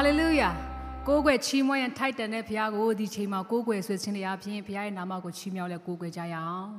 [0.00, 0.50] ဟာလေလုယာ
[1.08, 6.70] ကိုးကွယ်ချီးမွမ်းရန်ထိုက်တန်တဲ့ဘုရားကိုဒီချိန်မှာကိုးကွယ်ဆွေးခြင်းတရားဖြင့်ဘုရားရဲ့နာမကိုချီးမြှောက်လဲကိုးကွယ်ကြရအောင်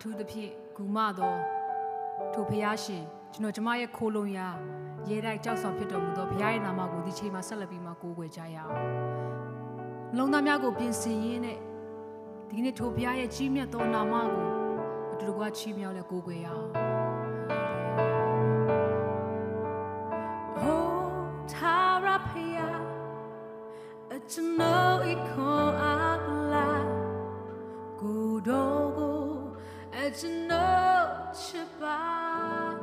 [0.00, 1.34] ထူးသဖြင့်ဂူမသော
[2.34, 4.48] ထိုဖရာရှင်ကျွန်တော်ကျမရဲ့ခိုးလုံရာ
[5.08, 8.72] ရဲတိုက်ကြောက်ဆောင်ဖြစ်တော်မူသောဘုရားရဲ့နာမကိုဒီချိန်မှာဆက်လက်ပြီးမှကိုးကွယ်ကြရအောင်။
[10.16, 11.58] လုံသားများကိုပြင်ဆင်ရင်းနဲ့
[12.50, 14.46] ဒီနေ့ထိုဘုရားရဲ့ကြီးမြတ်သောနာမကို
[15.12, 16.68] အတူတကွချီးမြှောက်လက်ကိုးကွယ်ရအောင်။
[24.34, 26.86] to know it call out loud
[27.98, 28.79] good old
[30.10, 32.74] de noite vai.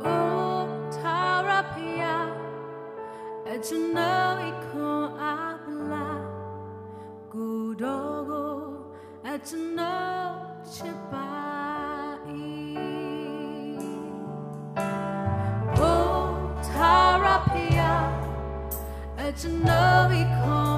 [0.00, 2.34] O Tarapia
[3.46, 6.20] é de não e com a blá.
[7.32, 8.92] Gudogo
[9.24, 12.28] é de noite vai.
[15.78, 17.92] O Tarapia
[19.16, 20.77] é de não e com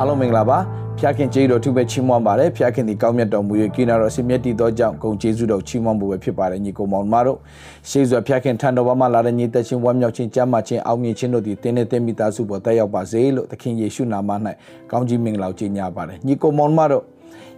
[0.00, 0.58] အားလုံးမင်္ဂလာပါ
[0.98, 7.38] ဖျားခင်ကျေးဇူးတော်သူပဲချီးမွမ်းပါတယ်ဖျားခင်ဒီကောင်းမြတ်တော်မူ၍ကိနာတော်ဆင်မြတ်တည်သောကြောင့်ဂုံကျေးဇူးတော်ချီးမွမ်းဖို့ပဲဖြစ်ပါတယ်ညီကောင်မောင်မတို့
[7.88, 14.30] ရှေးစွာဖျားခင်ထံတော်ဘာမှလာတဲ့ညီသက်ချင်းဝမ်းမြောက်ခြင်းကြမ်းမာခြင်းအောင်မြင်ခြင်းတို့သည်တင်းနဲ့တင်းမိသားစုပေါ်တက်ရောက်ပါစေလို့သခင်ယေရှုနာမ၌
[14.90, 17.04] ကောင်းကြီးမင်္ဂလာကိုကြေညာပါတယ်ညီကောင်မောင်မတို့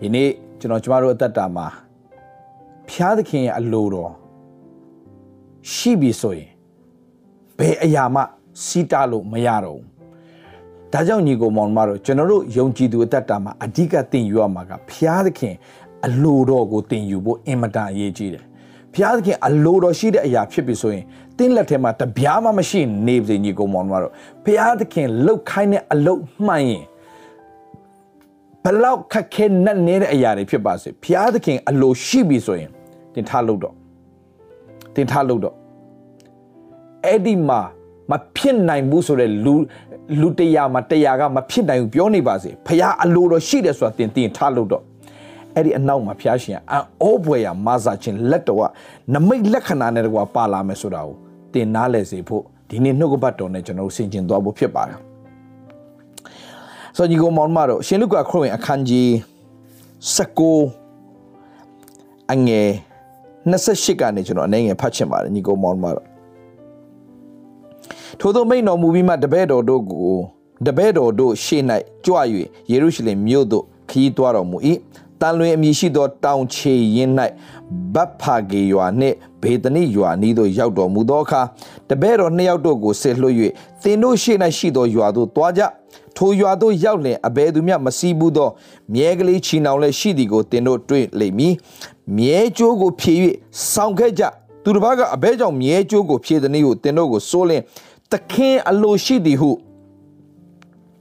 [0.03, 0.29] ယနေ့
[0.61, 1.67] ကျွန်တော်ကျမတို့အသက်တာမှာ
[2.89, 4.13] ဖျားသခင်ရဲ့အလိုတော်
[5.73, 6.49] ရှိပြီဆိုရင်
[7.59, 8.23] ဘယ်အရာမှ
[8.65, 9.92] စီးတားလို့မရတော့ဘူး
[10.93, 15.55] ဒါကြောင့်ညီကိုမောင်မတို့ကျွန်တော်တို့ယုံကြည်သူအသက်တာမှာအဓိကသင်ယူရမှာကဘုရားသခင်
[16.07, 18.45] အလိုတော်ကိုသင်ယူဖို့အင်မတန်အရေးကြီးတယ်
[18.93, 21.05] ဘုရားသခင်အလိုတော်ရှိတဲ့အရာဖြစ်ပြီဆိုရင်
[21.39, 24.13] တင်းလက်ထဲမှာတပြားမှမရှိနေပါစေညီကိုမောင်မတို့
[24.45, 26.85] ဘုရားသခင်လှုပ်ခိုင်းတဲ့အလုပ်မှန်ရင်
[28.65, 32.71] ဘလောက်ခက်ခဲနဲ့နေတဲ့အရာတွေဖြစ်ပါစေဘုရားသခင်အလိုရှိပြီဆိုရင်
[33.15, 33.75] တင်ထားလို့တော့
[34.95, 35.55] တင်ထားလို့တော့
[37.05, 37.61] အဲ့ဒီမှာ
[38.11, 39.55] မဖြစ်နိုင်ဘူးဆိုတဲ့လူ
[40.21, 44.83] လူတရားမှာတရားကမဖြစ်နိုင်ဘူးပြောနေပါစေဖះအလိုတော်ရှိတယ်ဆိုတာသင်သင်ထားလို့တော့
[45.55, 48.63] အဲ့ဒီအနောက်မှာဖះရှင်အံ့ဩဖွယ်ရမာစာချင်းလက်တော်က
[49.15, 51.17] နမိတ်လက္ခဏာနဲ့တကွာပါလာမယ်ဆိုတာကို
[51.53, 54.99] သင်နားလဲစေဖို့ဒီနေ့နှုတ်ကပတ်တော်နဲ့ကျွန်တော်တို့ဆင်ခြင်သွားဖို့ဖြစ်ပါတယ်
[56.97, 59.09] ဆိုညီကောင်မောင်မတို့ရှင်လုကာခရစ်ဝင်အခန်းကြီး
[60.27, 62.69] 19အငယ်
[63.51, 66.07] 28ကနေကျွန်တော်အနေငယ်ဖတ်ချင်ပါတယ်ညီကောင်မောင်မတို့
[68.21, 70.17] ထိုသောမိန်တော်မူပြီးမှတပည့်တော်တို့ကို
[70.67, 71.63] တပည့်တော်တို့ရှေ့၌
[72.05, 72.15] ကြွ၍
[72.71, 74.59] ယေရုရှလင်မြို့သို့ခရီးသွားတော်မူ၏
[75.21, 77.11] တန်လွင်အမည်ရှိသောတောင်ချေရင်၌
[77.95, 81.41] ဗတ်ဖာဂေရွာနှင့်ဘေသနိရွာနီးသို့ရောက်တော်မူသောအခါ
[81.89, 83.37] တပည့်တော်နှစ်ယောက်တို့ကိုဆစ်လွှတ်၍
[83.83, 85.63] သင်တို့ရှေ့၌ရှိသောရွာသို့သွားကြ
[86.17, 88.49] ထိုရွာသို့ရောက်လင်အဘယ်သူမျှမစီးဘူးသော
[88.95, 91.55] မြဲကလေးချီနှောင်လည်းရှိသည်ကိုသင်တို့တွေ့လိမ့်မည်
[92.17, 93.19] မြဲကြိုးကိုဖြည့်၍
[93.73, 94.23] ဆောင်းခဲ့ကြ
[94.65, 97.63] သူတစ်ပါးကအဘဲကြောင့်မြဲကြိုးကိုဖြည့်သည်နည်းဟုတင်တို့ကိုစိုးလင်း
[98.13, 99.51] သခင်အလိုရှိသည်ဟု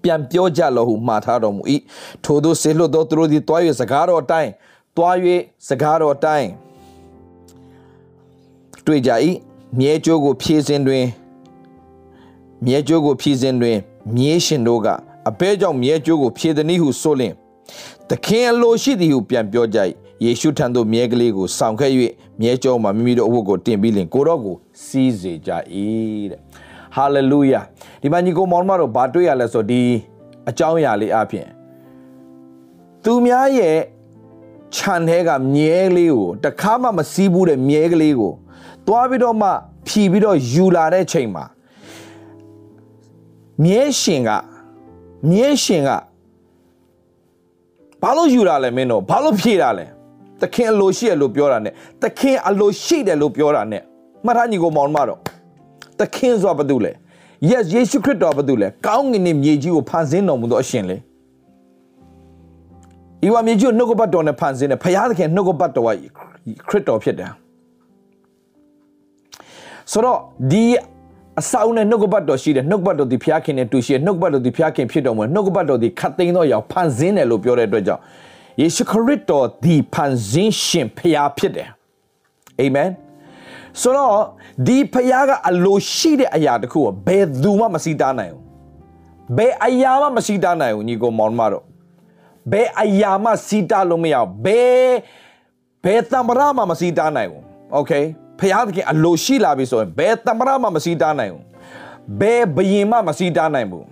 [0.04, 1.64] ပြန်ပြောကြလောဟုမှားထားတော်မူ၏
[2.24, 4.52] ထို့သောဆေလွတ်သောသူတို့သည်တွား၍စကားတော်အတိုင်း
[4.98, 5.16] တွား၍
[5.68, 6.50] စကားတော်အတိုင်း
[8.86, 9.12] တွေ့ကြ၏
[9.80, 11.06] မြဲကြိုးကိုဖြည့်စဉ်တွင်
[12.66, 13.78] မြဲကြိုးကိုဖြည့်စဉ်တွင်
[14.16, 14.88] မြဲရှင်တို့က
[15.30, 17.34] အဘဲကြောင့်မြဲကြိုးကိုဖြည့်သည်နည်းဟုဆိုလျင်
[18.10, 19.80] သခင်အလိုရှိသည်ဟုပြန်ပြောကြ၏
[20.24, 21.92] ယေရှုထံသို့မြဲကလေးကိုဆောင်ခဲ့၍
[22.42, 25.52] မြဲကြောမှာမိမိတို့အဝတ်ကိုတင်ပြီးလင်ကိုတော့ကိုစီးစေကြ၏
[26.32, 26.42] တဲ့
[26.96, 27.62] ဟာလေလုယာ
[28.02, 29.82] ဒီမှာညီကိုမောင်မတို့ဘာတွေ့ရလဲဆိုဒီ
[30.50, 31.48] အကြောင်းအရာလေးအပြင်
[33.04, 33.78] သူများရဲ့
[34.76, 38.34] ခြံထဲကမြဲလေးကိုတခါမှမစီးဘူးတဲ့မြဲကလေးကို
[38.88, 39.50] သွားပြီးတော့မှ
[39.88, 41.46] ဖြီပြီးတော့ယူလာတဲ့ချိန်မှာ
[43.64, 44.30] မြဲရှင်က
[45.30, 45.90] မြဲရှင်က
[48.02, 49.86] ဘာလို့ယူလာလဲမင်းတို့ဘာလို့ဖြေတာလဲ
[50.42, 51.70] သခင်အလိုရှိတယ်လို့ပြောတာ ਨੇ
[52.02, 53.80] သခင်အလိုရှိတယ်လို့ပြောတာ ਨੇ
[54.26, 55.20] မှတ်ထားညီကိုမောင်မတော်
[56.02, 56.92] သခင်ဆိုတာဘာတူလဲ
[57.52, 60.98] yes ယေရှုခရစ်တော်ဘာတူလဲကောင်းကင်နဲ့မြေကြီးကိုဖန်ဆင်းတော်မူသောအရှင်လေ
[63.26, 65.90] ဤဝမြေကြီးကိုနှုတ်ကပတ်တော်နဲ့ဖန်ဆင်းတယ်ဖခင်သခင်နှုတ်ကပတ်တော်က
[66.70, 67.32] ခရစ်တော်ဖြစ်တယ်
[69.92, 70.20] ဆိုတော့
[70.52, 70.64] ဒီ
[71.40, 78.02] အဆောင်းနဲ့နှုတ်ကပတ်တော်ရှိတယ်နှုတ်ကပတ်တော်ဒီဖျားခင်နဲ့တူရှိတယ်နှုတ်ကပတ်တော်ဒီဖျားခင်ဖြစ်တော်မူနှုတ်ကပတ်တော်ဒီခတ်သိမ်းသောအရာဖန်ဆင်းတယ်လို့ပြောတဲ့အတွက်ကြောင့်
[78.62, 81.70] ယေရှုခရစ်တော်ဒီဖန်ဆင်းရှင်ဖျားဖြစ်တယ်
[82.60, 82.90] အာမင်
[83.83, 84.17] ဆိုတော့
[84.67, 88.43] ဒီဖျားကအလိုရှိတဲ့အရာတခုကိုဘယ်သူမှမစီတားနိုင်ဘူး
[89.37, 91.65] ဘယ်အရာမှမစီတားနိုင်ဘူးညီကိုမောင်မတော်
[92.53, 94.93] ဘယ်အရာမှစီတားလို့မရဘူးဘယ်
[95.85, 97.43] ဘယ်တံပရာမှမစီတားနိုင်ဘူး
[97.75, 97.93] โอเค
[98.41, 101.45] ဖျားသခင်အလိုရှိလာပြီဆိုရင်ဘယ်တမရမှမစီးတားနိုင်ဘူး
[102.21, 103.85] ဘယ်ဘယင်မှမစီးတားနိုင်ဘူး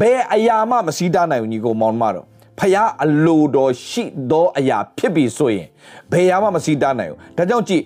[0.00, 2.26] ဘယ်အရာမှမစီးတားနိုင်ဘူးညီကိုမောင်မတော်
[2.60, 5.68] ဖျားအလိုတော်ရှိသောအရာဖြစ်ပြီဆိုရင်
[6.12, 7.82] ဘယ်အရာမှမစီးတားနိုင်ဘူးဒါကြောင့်ကြည့်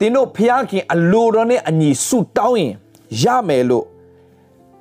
[0.00, 2.72] တင်းတို့ဖျားခင်အလိုတော်နဲ့အညီဆုတောင်းရင်
[3.22, 3.84] ရမယ်လို့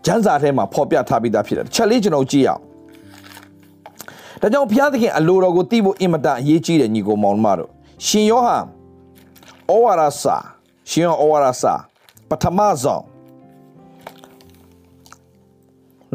[0.05, 2.61] ကျမ်းစာထဲမှာဖော်ပြထားပြီးသားဖြစ်တယ်ချက်လေးကျွန်တော်ကြည့်အောင်
[4.41, 7.69] ဒါကြောင့်ဘုရားသခင်အလိုတော်ကိုသိဖို့အင်မတန်အရေးကြီးတယ်ညီကိုမောင်မတို့
[8.05, 8.63] ရှင်ယောဟန်
[9.71, 10.37] ဩဝါဒစာ
[10.89, 11.73] ရှင်ဩဝါဒစာ
[12.29, 13.03] ပထမဆုံး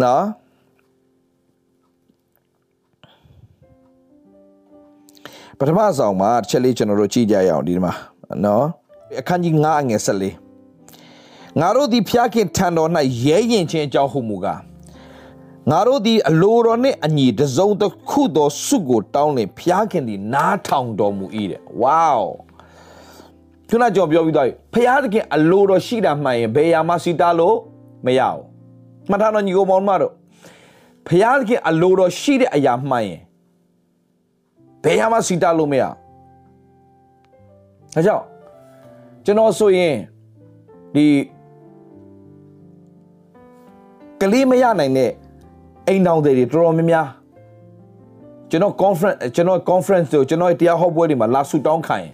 [0.02, 0.25] နော်
[5.58, 7.92] ပထမဆုံးမှာတစ်ချက်လေးကျွန်တော်တို့ကြည့်ကြရအောင်ဒီမှာ
[8.44, 8.66] နော်
[9.21, 12.90] အခန်းကြီး9အငယ်14ငါတို့ဒီဖျားခင်ထံတော်၌
[13.25, 14.61] ရဲရင်ချင်းအကြောင်းဟုမူကား
[15.71, 22.14] ငါတို့ဒီအလိုတော်နှင့်အညီတစုံတစ်ခုသောစုကိုတောင်းလင်ဖျားခင်ဒီနားထောင်တော်မူ၏တဲ့ဝေါ
[23.68, 27.56] ခုနကြောင်ပြောပြီးသားဖျားသခင်အလိုတော်ရှိတာမှန်ရင်ဘယ်ရာမှစီတာလို့
[28.06, 28.42] မရဘူး
[29.11, 30.12] မှတ်ထားတော့ညီကိုမောင်မတို့
[31.09, 33.21] ဖျားသခင်အလိုတော်ရှိတဲ့အရာမှန်ရင်
[34.85, 35.85] ဘယ်ရာမှစီတာလို့မရ
[37.94, 38.25] ဒါကြောင့်
[39.25, 39.95] ကျွန်တော်ဆိုရင်
[40.95, 41.07] ဒီ
[44.21, 45.11] ကလေးမရနိုင်တဲ့
[45.87, 47.07] အိမ်တောင်တွေတော်တော်များများ
[48.50, 52.12] ကျွန်တော် conference ကျွန်တော် conference တို့ကျွန်တော်တရားဟောပွဲတွေမှာလာဆူတောင်းခံရင်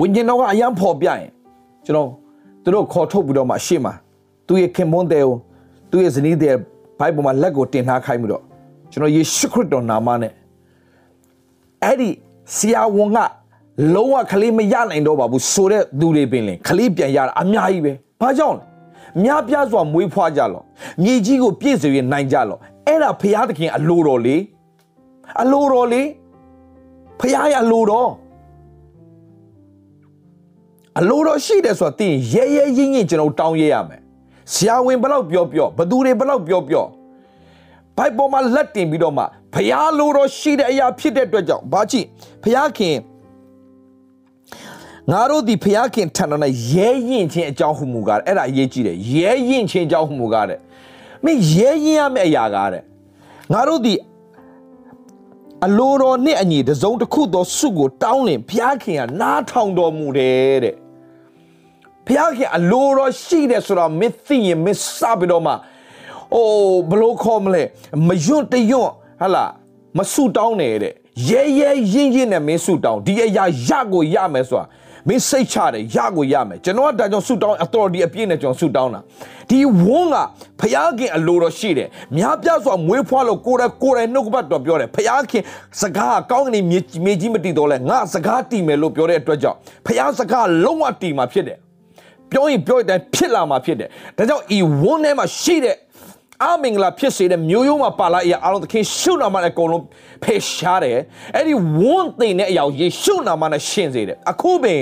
[0.00, 1.22] ဝိညာဉ်တော်ကအယံဖော်ပြရင်
[1.86, 2.08] ကျွန်တော်
[2.62, 3.92] သူတို့ခေါ်ထုတ်ပြီးတော့မှရှေ့မှာ
[4.46, 5.34] သူရဲ့ခင်မွန်းတဲ့ကို
[5.90, 6.54] သူရဲ့ဇနီးတဲ့
[6.98, 8.42] ဘိုက်ပေါ်မှာလက်ကိုတင်ထားခိုင်းပြီးတော့
[8.90, 10.32] ကျွန်တော်ယေရှုခရစ်တော်နာမနဲ့
[11.82, 12.10] အဲ့ဒီ
[12.56, 13.18] ဆရာဝန်က
[13.94, 18.64] လုံးဝခလေးမရနိုင်တော့ပါဘူးဆိုတဲ့သူတွေပင်လင်ခလေးပြန်ရတာအများကြီးပဲဘာကြောင့်လဲ
[19.22, 20.62] များပြားစွာမွေးဖွားကြလော
[21.02, 24.36] မြေကြီးကိုပြည့်စုံရနိုင်ကြလောအဲ့ဒါဖရာသခင်အလိုတော်လေ
[25.42, 26.02] အလိုတော်လေ
[27.20, 28.10] ဖရာရအလိုတော်
[30.98, 34.00] အလိုတော်ရှိတယ်ဆိုတာသိရင်ရဲရဲရင်းရင်းကျွန်တော်တောင်းရရမယ်
[34.52, 36.84] ဆရာဝန်ဘလောက်ပြောပြောဘသူတွေဘလောက်ပြောပြော
[37.96, 42.06] ဘိုက်ပေါ်မှာလက်တင်ပြီးတော့မှဖရာလိုတော်ရှိတဲ့အရာဖြစ်တဲ့အတွက်ကြောင့်ဘာကြည့်
[42.42, 42.96] ဖရာခင်
[45.10, 46.40] ငါတို့ဒီဖျားခင်ထံတော်၌
[46.72, 50.58] ရဲရင်ချင်းအကြောင်းဟုမူကားအဲ့ဒါအရေးကြီးတယ်ရဲရင်ချင်းအကြောင်းဟုမူကားတဲ့
[51.24, 52.82] မင်းရဲရင်ရမယ့်အရာကားတဲ့
[53.52, 53.94] ငါတို့ဒီ
[55.64, 60.74] အလိုတော်နဲ့အညီတစုံတစ်ခုသောစုကိုတောင်းလင်ဖျားခင်ကနားထောင်တော်မူတယ်တဲ့
[62.06, 65.52] ဖျားခင်အလိုတော်ရှိတယ်ဆိုတော့မင်းသိရင်မင်းစပြီးတော့မှ
[66.34, 67.62] အိုးဘလို့ခေါ်မလဲ
[68.06, 69.44] မယွန့်တယွန့်ဟလာ
[69.96, 70.92] မဆူတောင်းနေတဲ့
[71.28, 74.66] ရဲရဲရင်ရင်နဲ့မင်းဆူတောင်းဒီအရာရကိုရမယ်ဆိုတာ
[75.08, 79.00] မင်းစိတ်ချတယ်ရကိုရမယ်ကျွန်တော်ကဒါကြောင့်ဆူတောင်း authority အပြည့်နဲ့ကျွန်တော်ဆူတောင်းတာ
[79.50, 80.16] ဒီဝန်းက
[80.60, 85.42] ဖျားခင်အလိုတော်ရှိတယ်များပြစွာမွေးဖွားလို့ကိုယ်တိုင်ကိုယ်တိုင်နှုတ်ကပတ်တော်ပြောတယ်ဖျားခင်
[85.80, 91.58] စကားကောင်းကင်မြေမြေကြီးမတည်တော့လဲငါစကားတည်မယ်လို့ပြောတဲ့အတွက်ကြောင့်ဖျားစကားလုံးဝတည်မှာဖြစ်တယ်
[92.30, 95.76] ပြောရင်ပြောတဲ့အတိုင်းဖြစ်လာမှာဖြစ်တယ်ဒါကြောင့်ဤဝန်းထဲမှာရှိတဲ့
[96.42, 99.84] အမင်္ဂလာဖြစ်စေတဲ့မျိုးရိုးမှာပါလာအရာအလုံးသခင်ရှုနာမနဲ့အကုန်လုံး
[100.22, 100.98] ဖေရှားတယ်
[101.36, 104.80] အဲ့ဒီဝန်းသိမ့်တဲ့အရာကိုယေရှုနာမနဲ့ရှင်းစေတယ်အခုပင်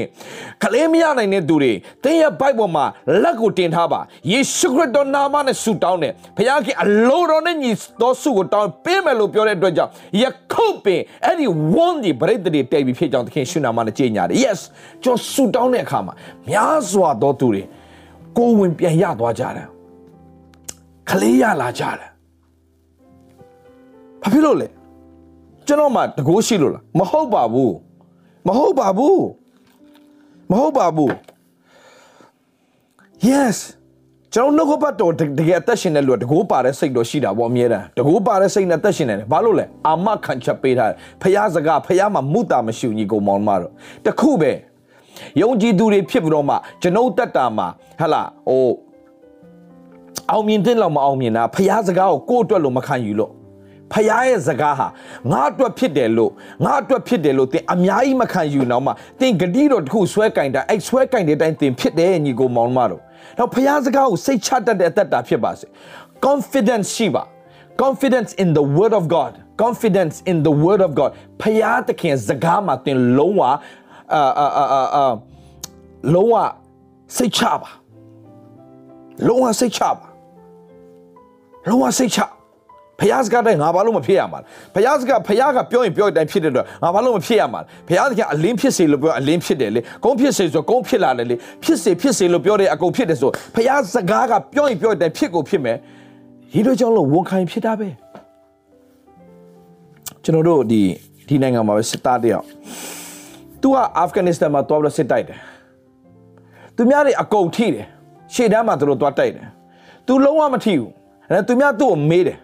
[0.62, 1.72] ကလေးမရနိုင်တဲ့သူတွေ
[2.04, 2.84] တင်းရဲ့ဘိုက်ပေါ်မှာ
[3.22, 4.00] လက်ကိုတင်ထားပါ
[4.32, 7.70] ယေရှုခရစ်တော်နာမနဲ့ဆုတောင်းတယ်ဘုရားခင်အလိုတော်နဲ့ညီ
[8.02, 9.92] တော်ဆုကိုတောင်းပေးမယ်လို့ပြောတဲ့အတွက်ကြောင့်
[10.22, 14.60] ယခုပင်အဲ့ဒီဝန်းဒီပရိသတ်တွေတိတ်ပြီးဖြစ်ကြောင်းသခင်ရှုနာမနဲ့ကြေညာတယ် yes
[15.02, 16.14] ကျွန်တော်ဆုတောင်းတဲ့အခါမှာ
[16.50, 17.62] များစွာသောသူတွေ
[18.36, 19.71] ကိုယ်ဝင်ပြန်ရသွားကြတယ်
[21.10, 22.10] ကလေးရလာကြတယ်
[24.22, 24.68] ဘာဖြစ်လို့လဲ
[25.66, 27.74] ကျွန်တော်မှတကိုးရှိလို့လားမဟုတ်ပါဘူး
[28.46, 29.22] မဟုတ်ပါဘူး
[30.50, 31.12] မဟုတ်ပါဘူး
[33.28, 33.56] yes
[34.34, 43.70] ကျွန်တော်နှုတ်ကပတ်တော်တကယ်အသက်ရှင်တဲ့လူကတကိုးပါတဲ့စိတ်တော်ရှိတာပေါ့အမြဲတမ်းတကိုးပါတဲ့စိတ်နဲ့အသက်ရှင်နေတယ်ဘာလို့လဲအာမခံချက်ပေးထားတယ်ဖះစကားဖះမှာမုတာမရှိဘူးညီကောင်မောင်မတော်
[44.06, 44.52] တခုပဲ
[45.40, 47.66] ယုံကြည်သူတွေဖြစ်ပြီးတော့မှကျွန်ုပ်တက်တာမှာ
[48.00, 48.66] ဟလာဟို
[50.32, 53.32] အောင်မြင်တဲ့လောက်မအောင်မြင်တာဖះစကားကိုကိုယ့်အတွက်လို့မခံယူလို့
[53.92, 54.86] ဖះရဲ့စကားဟာ
[55.30, 56.32] ငါအတွက်ဖြစ်တယ်လို့
[56.64, 63.00] ငါအတွက်ဖြစ်တယ်လို့သင်အများကြီးမခံယူတော့မှသင်ဂတိတော်တစ်ခုဆွဲကင်တာအဲ့ဆွဲကင်တဲ့အတိုင်းသင်ဖြစ်တယ်ညီကိုမောင်မတော်
[63.38, 65.66] တော့ဖះစကားကိုစိတ်ချတတ်တဲ့အသက်တာဖြစ်ပါစေ
[66.26, 67.22] confidence ရှိပါ
[67.82, 69.32] confidence in the word of god
[69.64, 71.10] confidence in the word of god
[71.40, 73.52] ဖះသခင်စကားမှာသင်လုံးဝအာ
[74.38, 75.04] အာအာအာ
[76.14, 76.34] လုံးဝ
[77.16, 77.70] စိတ်ချပါ
[79.28, 80.11] လုံးဝစိတ်ချပါ
[81.68, 82.18] လုံးဝစိတ်ချ
[83.00, 95.76] ဖျားစကားတဲ့ငါဘာလို့မဖြစ်ရမှာလဲဖျားစကားဖျားကပြောရင်ပြောတဲ့အတိုင်းဖြစ်တဲ့အတွက်ငါဘာလို့မဖြစ်ရမှာလဲဖျားစကားအလင်းဖြစ်စေလို့ပြောအလင်းဖြစ်တယ်လေကုန်းဖြစ်စေဆိုကုန်းဖြစ်လာတယ်လေဖြစ်စေဖြစ်စေလို့ပြောတဲ့အကုန်ဖြစ်တယ်ဆိုဖျားစကားကပြောရင်ပြောတဲ့အတိုင်းဖြစ်ကိုဖြစ်မယ်
[96.52, 97.88] ဒီလိုကြောင့်လို့ဝန်ခံဖြစ်တာပဲ
[100.24, 100.82] ကျွန်တော်တို့ဒီ
[101.28, 102.44] ဒီနိုင်ငံမှာပဲစစ်သားတယောက်
[103.62, 105.38] သူကအာဖဂန်နစ္စတန်မှာတွားပြီးစစ်တိုက်တယ်
[106.76, 107.86] သူများတွေအကုန်ထိတယ်
[108.34, 109.46] ရှေ့တန်းမှာသူတို့တွားတိုက်တယ်
[110.06, 110.90] သူလုံးဝမထိဘူး
[111.32, 112.38] အဲသူများသူ့ကိုမေးတယ်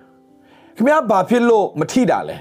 [0.77, 2.37] ခင်ဗျားဘာဖြစ်လို့မထိတာလဲ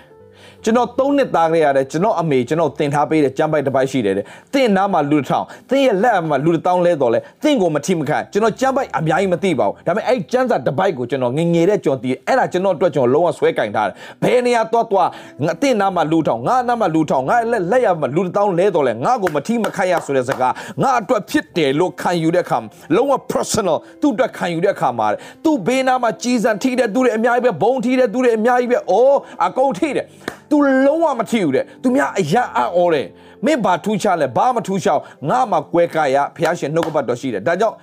[0.63, 15.08] ကျွန်တော်၃နှစ်သားခဲ့ရတယ်ကျွန်တော်အမေကျွန်တော်တင်ထားပေးတဲ့ကြမ်းပိုက်တစ်ပိုက်ရှိတယ်တဲ့။တင့်နားမှာလူတစ်ထောင်တင့်ရဲ့လက်မှာလူတစ်တောင်းလဲတော်လဲတင့်ကိုမထိမခံကျွန်တော်ကြမ်းပိုက်အများကြီးမသိပါဘူး။ဒါပေမဲ့အဲ့ကျန်းစာတစ်ပိုက်ကိုကျွန်တော်ငငယ်တဲ့ကြော်တီးအဲ့ဒါကျွန်တော်အတွက်ကျွန်တော်လုံးဝဆွဲကင်ထားတယ်။ဘယ်နေရာတော့တော့
[15.46, 22.58] ငါတင့်နားမှာလူထောင်ငါနားမှာလူထောင်ငါလက်လက်ရမှာလူတစ်တောင်းလဲတော်လဲငါကိုမထိမခံရဆိုတဲ့စကားငါအတွက်ဖြစ်တယ်လို့ခံယူတဲ့အခါ
[22.96, 25.08] လုံးဝ personal သူ့အတွက်ခံယူတဲ့အခါမှာ
[25.43, 30.06] သူ့ဘေးနားမှာကြီးစံထိတဲ့သူတွေအများကြီးပဲဘုံထိတဲ့သူတွေအများကြီးပဲအိုးအကုန်ထိတယ်
[30.52, 33.08] तू လုံးဝမထီဘူးတဲ့သူများအရာအံ့ဩတယ်
[33.46, 37.76] မင်းဘာထူးခြားလဲဘာမထူးခြားငါမှကွဲကာရဖះရှင်နှုတ်ကပတ်တော်ရှိတယ်ဒါကြောင့်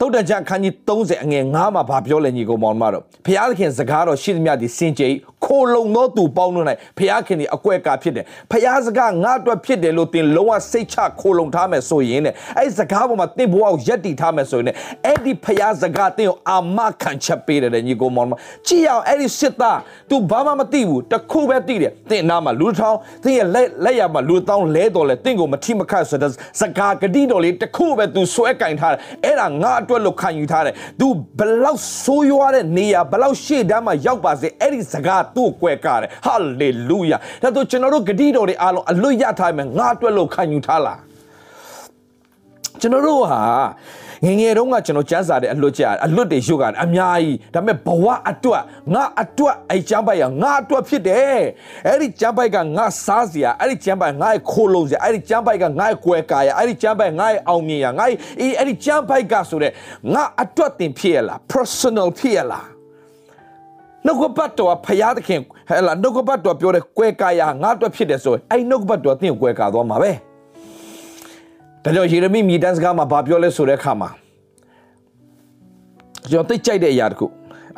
[0.00, 5.08] တုတ်တန်ချအခန်းကြီး30အငယ်9မှာဘာပြောလဲညီကောင်မောင်မတော်ဖះသခင်စကားတော်ရှိသမျှဒီစင်ကြိ
[5.44, 6.66] ခိုလုံသောသူပေါင်းတို့၌
[6.98, 18.32] ဖះခင်ဒီအကွဲကာဖြစ်တယ်ဖះစကားငါအတွက်ဖြစ်တယ်လို့သင်လုံးဝစိတ်ချခိုလုံထားမယ်ဆိုရင်တဲ့အဲ့စကားပေါ်မှာသင်ဘဝကိုယက်တည်ထားမယ်ဆိုရင်အဲ့ဒီဖះစကားသင်ကိုအာမခံချက်ပေးတယ်ညီကောင်မောင်မ
[18.66, 19.78] ကြည့်အောင်အဲ့ဒီစစ်သား
[20.10, 26.30] तू ဘာမှမသိဘူးတခုပဲသိတယ်သင်နာမှာလူထောင်သင်ရဲ့လက်လက်ရမှာလူတောင်းလဲတော်လဲသင်ကိုမထိမခတ်ဆိုတဲ့
[26.60, 31.06] စကားဂတိတော်လေးတခုပဲ तू ဆွဲကင်ထားတယ်အဲ့ဒါငါအတွက်လို့ခံယူထားတယ် तू
[31.38, 41.00] ဘလောက်ဆိုးရွားတဲ့နေရာဘလောက်ရှေ့တန်းမှာရောက်ပါစေအဲ့ဒီစကားသူ့ကိုကွဲကားတယ်ဟာလေလုယာဒါဆိုကျွန်တော်တို့ဂတိတော်တွေအားလုံးအလွတ်ရထားမယ်ငါအတွက်လို့ခံယူထားလား
[42.80, 43.42] ကျွန်တော်တို့ဟာ
[44.24, 48.62] ငငယ်တုန်းကကျွန်တော်စမ်းစာတဲ့အလွတ်ကြအလွတ်တွေရုပ်ကအများကြီးဒါပေမဲ့ဘဝအတွက်
[48.94, 51.40] ငါအတွက်အဲ့ကျမ်းပိုက်ကငါအတွက်ဖြစ်တယ်
[51.86, 59.72] အဲ့ဒီကျမ်းပိုက်ကငါစားစရာအဲ့ဒီကျမ်းပိုက်ငါ့ရဲ့ခိုးလုံးစရာအဲ့ဒီကျမ်းပိုက်ကငါ့ရဲ့ကွယ်ကာရအဲ့ဒီကျမ်းပိုက်ငါ့ရဲ့အောင်မြင်ရငါ့ရဲ့အေးအဲ့ဒီကျမ်းပိုက်ကဆိုတဲ့
[60.14, 62.66] ငါအတွက်တင်ဖြစ်ရလား personal ဖြစ်ရလား
[64.06, 70.12] နှုတ်ကပတ်တော်ဖရာသခင်ဟဲ့လားနှုတ်ကပတ်တော်ပြောတဲ့ကွယ်ကာရငါအတွက်ဖြစ်တယ်ဆိုရင်အဲ့နှုတ်ကပတ်တော်သင်ကိုကွယ်ကာသွားမှာပဲ
[71.86, 74.10] ဒါကြောင့်ယေရမိမိတန်းစကားမှာဘာပြောလဲဆိုတဲ့အခါမှာ
[76.30, 77.26] ကျွန်တော်သိကြိုက်တဲ့အရာတခု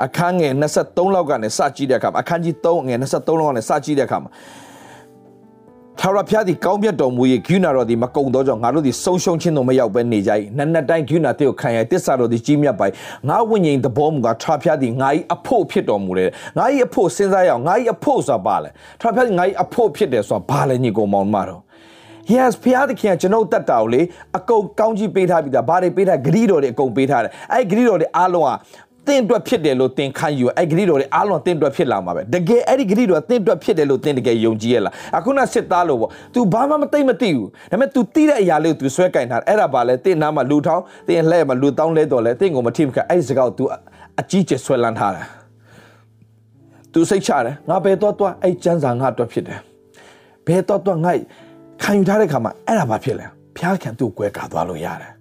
[0.04, 4.30] အခန်းငယ်23လောက်ကနေစကြည့်တဲ့အခါမှာအခန်းကြီး3ငယ်23လောက်ကနေစကြည့်တဲ့အခါမှာ
[6.00, 12.92] ထာဝရဘုရားသည်ကောင်းမြတ်တော်မူ၏ဂိူနာတော်သည်မကုံသောကြောင့်ငါတို့သည်ဆုံးရှုံးခြင်းသို့မရောက်ဘဲနေကြ၏နက်နက်တိုင်းဂိူနာတဲ့ကိုခံရတစ္ဆာတော်သည်ကြီးမြတ်ပိုင်
[13.28, 21.62] ငါဝိညာဉ်သဘောမူကားထာဝရဘုရားသည်ငါ၏အဖို့ဖြစ်တော်မူတယ်ငါ၏အဖို့စဉ်းစားရအောင်ငါ၏အဖို့ဆိုတာဘာလဲထာဝရဘုရားသည်ငါ၏အဖို့ဖြစ်တယ်ဆိုတာဘာလဲညီကောင်မောင်မတော်
[22.33, 24.01] yes ဖျားသခင်ကကျွန်တော်တက်တာကိုလေ
[24.37, 28.51] အကုန်ကောင်းကြီးပေးထားပြီးသားဘာတွေပေးထားဂရီတော်တွေအကုန်ပေးထားတယ်အဲ့ဂရီတော်တွေအားလုံးက
[29.07, 43.63] တင့်အတွက်ဖြစ်တယ်လို့သင်ခံယူအဲ့ဂရီတော်တွေအားလုံးတင့်အတွက်ဖြစ်လာမှာပဲတကယ်အဲ့ဒီဂရီတော်တင့်အတွက်ဖြစ်တယ်လို့သင်တကယ်ယုံကြည်ရလားအခုနစစ်သားလို့ပေါ့ तू ဘာမှမသိမသိဘူးဒါပေမဲ့ तू သိတဲ့အရာလေးကို तू ဆွဲကင်ထားတယ်အဲ့ဒါဘာလဲတင့်နားမှာလူထောင်းတင့်လှဲ့မှာလူတောင်းလဲတော်လဲတင့်ကိုမထိမခတ်အဲ့ဒီစကားကို तू
[44.19, 45.25] အကြီးကျယ်ဆွဲလန်းထားတယ်
[46.93, 49.59] तू စိတ်ချတယ်ငါဘယ်တော့တော့အဲ့ကျန်းစာငါအတွက်ဖြစ်တယ်
[50.47, 51.13] ဘယ်တော့တော့ငါ
[51.82, 55.12] ခံယူထားတဲ့ခါမှာအဲ့ဒါဘာဖြစ်လဲဖျားခံသူ့ကိုကွဲကာသွားလို့ရတယ်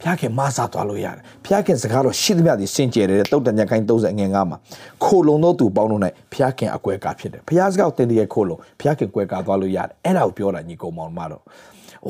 [0.00, 4.58] ဖဖျားခင်မဆာသွားလို့ရတယ်ဖျားခင်စကားတော့ရှိသမျှဒီစင်ကြယ်တယ်တုတ်တန်ညကိုင်း30ငယ်9မှာ
[5.04, 6.00] ခိုလုံသောသူပေါင်းလို့၌
[6.32, 11.42] ဖျားခင်အကွဲကားဖြစ်တယ်ဖျားစကားကိုတင်တကယ်ခိုလုံဖျားခင်ကွဲကားသွားလို့ရတယ်အဲ့ဒါကိုပြောတာညီကောင်မောင်မတော့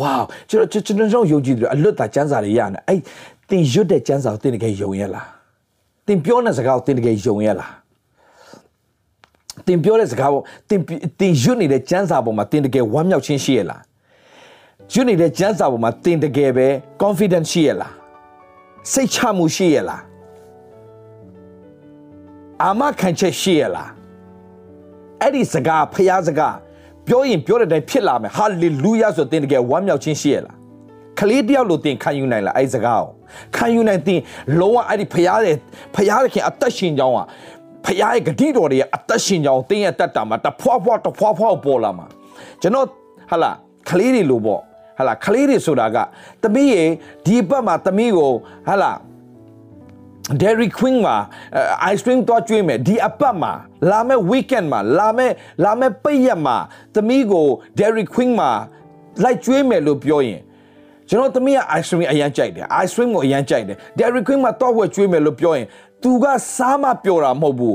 [0.01, 0.13] ဝါ
[0.51, 3.01] ကျွန်တော်ကျွန်တော်ယုံကြည်တယ်အလွတ်တာစံစာတွေရနေအဲ့
[3.51, 5.27] တင်ရွတ်တဲ့စံစာကိုတင်တကယ်ယုံရလား
[6.07, 7.73] တင်ပြောတဲ့စကားကိုတင်တကယ်ယုံရလား
[9.67, 10.81] တင်ပြောတဲ့စကားပေါ်တင်
[11.21, 13.83] တင်ရွတ်နေတဲ့စံစာပေါ်မှာတင်တကယ်ဝမ်းမြောက်ခြင်းရှိရလား
[14.93, 16.67] ရွတ်နေတဲ့စံစာပေါ်မှာတင်တကယ်ပဲ
[17.03, 17.95] confidence ရှိရလား
[18.93, 20.03] စိတ်ချမှုရှိရလား
[22.63, 23.91] အာမခံချက်ရှိရလား
[25.21, 26.57] အဲ့ဒီစကားဖျားစကား
[27.07, 30.57] ပြောရင်ပြောတဲ့အတိုင်းဖြစ်လာမယ်ဟာလေလုယာဆိုတင်တကယ်ဝမ်းမြောက်ခြင်းရှိရလား
[31.19, 33.11] ကလေးတယောက်လိုတင်ခံယူနိုင်လားအဲ့ဒီစကားကို
[33.57, 34.21] ခံယူနိုင်တင်
[34.61, 35.57] လုံးဝအဲ့ဒီဖျားတဲ့
[35.95, 37.27] ဖျားတဲ့ခင်အသက်ရှင်ကြောင်းอ่ะ
[37.87, 42.07] ဖျားရဲ့ဂတိတော်တွေအသက်ရှင်ကြောင်းတင်းရဲ့တက်တာမှာတဖွာဖွာတဖွာဖွာပေါ်လာမှာ
[42.63, 42.87] ကျွန်တော်
[43.31, 43.51] ဟာလာ
[43.89, 44.63] ကလေးတွေလိုပေါ့
[44.99, 45.97] ဟာလာကလေးတွေဆိုတာက
[46.43, 46.85] သမီးရေ
[47.27, 48.33] ဒီဘက်မှာသမီးကို
[48.69, 48.93] ဟာလာ
[50.43, 51.17] Dairy Queen မှာ
[51.91, 53.53] ice cream တော့ကျွေးမယ်ဒီအပတ်မှာ
[53.91, 56.57] လာမယ့် weekend မှာလာမယ့်လာမယ့်ပိတ်ရက်မှာ
[56.95, 57.47] သမီးကို
[57.79, 58.51] Dairy Queen မှာ
[59.23, 60.41] လိုက်ကျွေးမယ်လို့ပြောရင်
[61.09, 65.67] ကျွန်တော်သမီးက ice cream အရန်ကြိုက်တယ် ice cream ကိုအရန်ကြိုက်တယ် Dairy Queen မှာတော့ဝယ်ကျွေးမယ်လို့ပြောရင်
[66.03, 67.75] သူကစားမပြောတာမဟုတ်ဘူး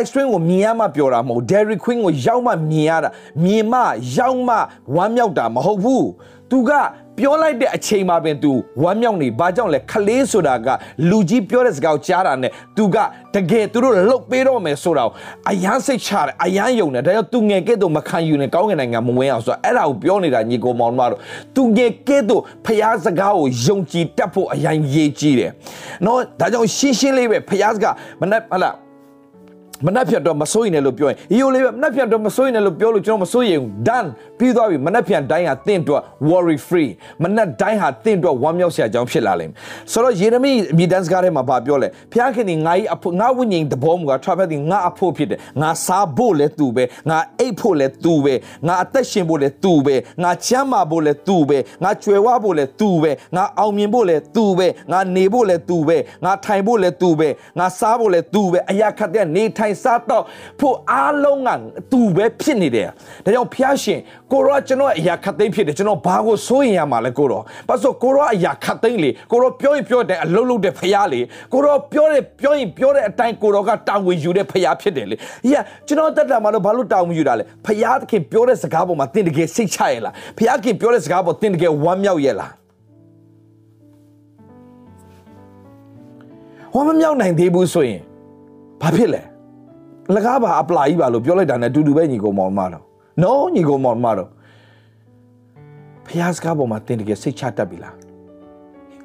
[0.00, 3.10] ice cream ကိုမြင်ရမှပြောတာမဟုတ် Dairy Queen ကိုရောက်မှမြင်ရတာ
[3.44, 3.80] မြင်မှ
[4.16, 4.56] ရောက်မှ
[4.96, 6.06] ဝမ်းမြောက်တာမဟုတ်ဘူး
[6.51, 6.71] သူက
[7.19, 8.51] ပြောလိုက်တဲ့အချိန်မှာပင် तू
[8.83, 10.67] ဝမ်းမြောက်နေဘာကြောင့်လဲခလေးဆိုတာက
[11.09, 12.97] လူကြီးပြောတဲ့စကားကိုကြားတာနဲ့ तू က
[13.33, 15.11] တကယ်သူတို့လှုပ်ပေးတော့မယ်ဆိုတာကို
[15.49, 21.19] အယမ်းစိတ်ချတယ်အယမ်းယုံတယ်ဒါကြောင့် तू ငယ်ကဲ့သို့မခံယူနဲ့ကောင်းကင်နိုင်ငံမဝင်အောင်ဆိုတာအဲ့ဒါကိုပြောနေတာညီကောင်မောင်တို့
[21.55, 25.51] तू ငယ်ကဲ့သို့ဖျားစကားကိုယုံကြည်တတ်ဖို့အယမ်းရေးကြီးတယ်
[26.05, 28.71] နော်ဒါကြောင့်ရှင်းရှင်းလေးပဲဖျားစကားမနဲ့ဟလာ
[29.86, 36.90] မနှက်ဖြတ်တော့မစိုးရင်လည်းလို့ပြောရင်ရီယိုလေးပဲမနှက်ဖြတ်တော့မစိုးရင်လည်းလို့ပြောလို့ကျွန်တော်မစိုးရင် done ပြီးသွားပြီမနှက်ဖြတ်တိုင်းဟာတင့်အတွက် worry free
[37.22, 39.58] မနှက်တိုင်းဟာတင့်အတွက်ဝမ်းမြောက်စရာအကြောင်းဖြစ်လာလိမ့်မယ်
[39.92, 48.34] ဆိုတော့ယေရမိမြေတန်းစကားထဲမှာဗာပြောလဲဖျားခင်ဒီငါကြီးအဖို့ငါဝိညာဉ်တဘောမူက travel ဒီငါအဖို့ဖြစ်တယ်ငါစားဖို့လဲသူပဲငါအိတ်ဖို့လဲသူပဲ
[48.66, 60.24] ငါအသက်ရှင်ဖို့လဲသူပဲငါချမ်းမာဖို့လဲသူပဲငါကြွယ်ဝဖို့လဲသူပဲငါအောင်မြင်ဖို့လဲသူပဲငါနေဖို့လဲသူပဲငါထိုင်ဖို့လဲသူပဲငါစားဖို့လဲသူပဲအရာခတ်တဲ့နေထိုင်စားတော့
[60.60, 61.48] ဖို့အားလုံးက
[61.92, 62.88] သူပဲဖြစ်နေတယ်
[63.24, 63.98] ဒါကြောင့်ဖျားရှင်
[64.32, 71.20] ကိုရောကျွန်တော်အရာခတ်သိမ်းဖြစ်တယ်ကျွန်တော်ဘာကိုစိုးရင်ရမှာလဲကိုရောဘာလို့ကိုရောအရာခတ်သိမ်းလေကိုရောပြောရင်ပြောတဲ့အလုံးလုံးတဲ့ဖျားလေ
[71.52, 75.16] ကိုရောပြောတဲ့ပြောရင်ပြောတဲ့အတိုင်းကိုရောကတာဝန်ယူတဲ့ဖျားဖြစ်တယ်လေ။
[75.50, 82.50] ဟာကျွန်တော်တက်တာမှတော့ဘာလို့တာဝန်ယူတာလဲ။ဖျားသခင်ပြောတဲ့စကားပေါ်မှာတင်တကယ်စိတ်ချရဲ့လား။ဖျားခင်ပြောတဲ့စကားပေါ်တင်တကယ်ဝမ်းမြောက်ရဲ့လား။
[86.74, 88.00] ဝမ်းမမြောက်နိုင်သေးဘူးဆိုရင်
[88.80, 89.22] ဘာဖြစ်လဲ။
[90.16, 92.82] လကားပါအပလာကြီးပါလို့ပြောလိုက်တာနဲ့အတူတူပဲညီကောင်မောင်မတော်။
[93.22, 94.28] No ညီကောင်မောင်မတော်။
[96.06, 97.94] ဖျားစကားပေါ်မှာတင်တကယ်စိတ်ချတတ်ပြီလား။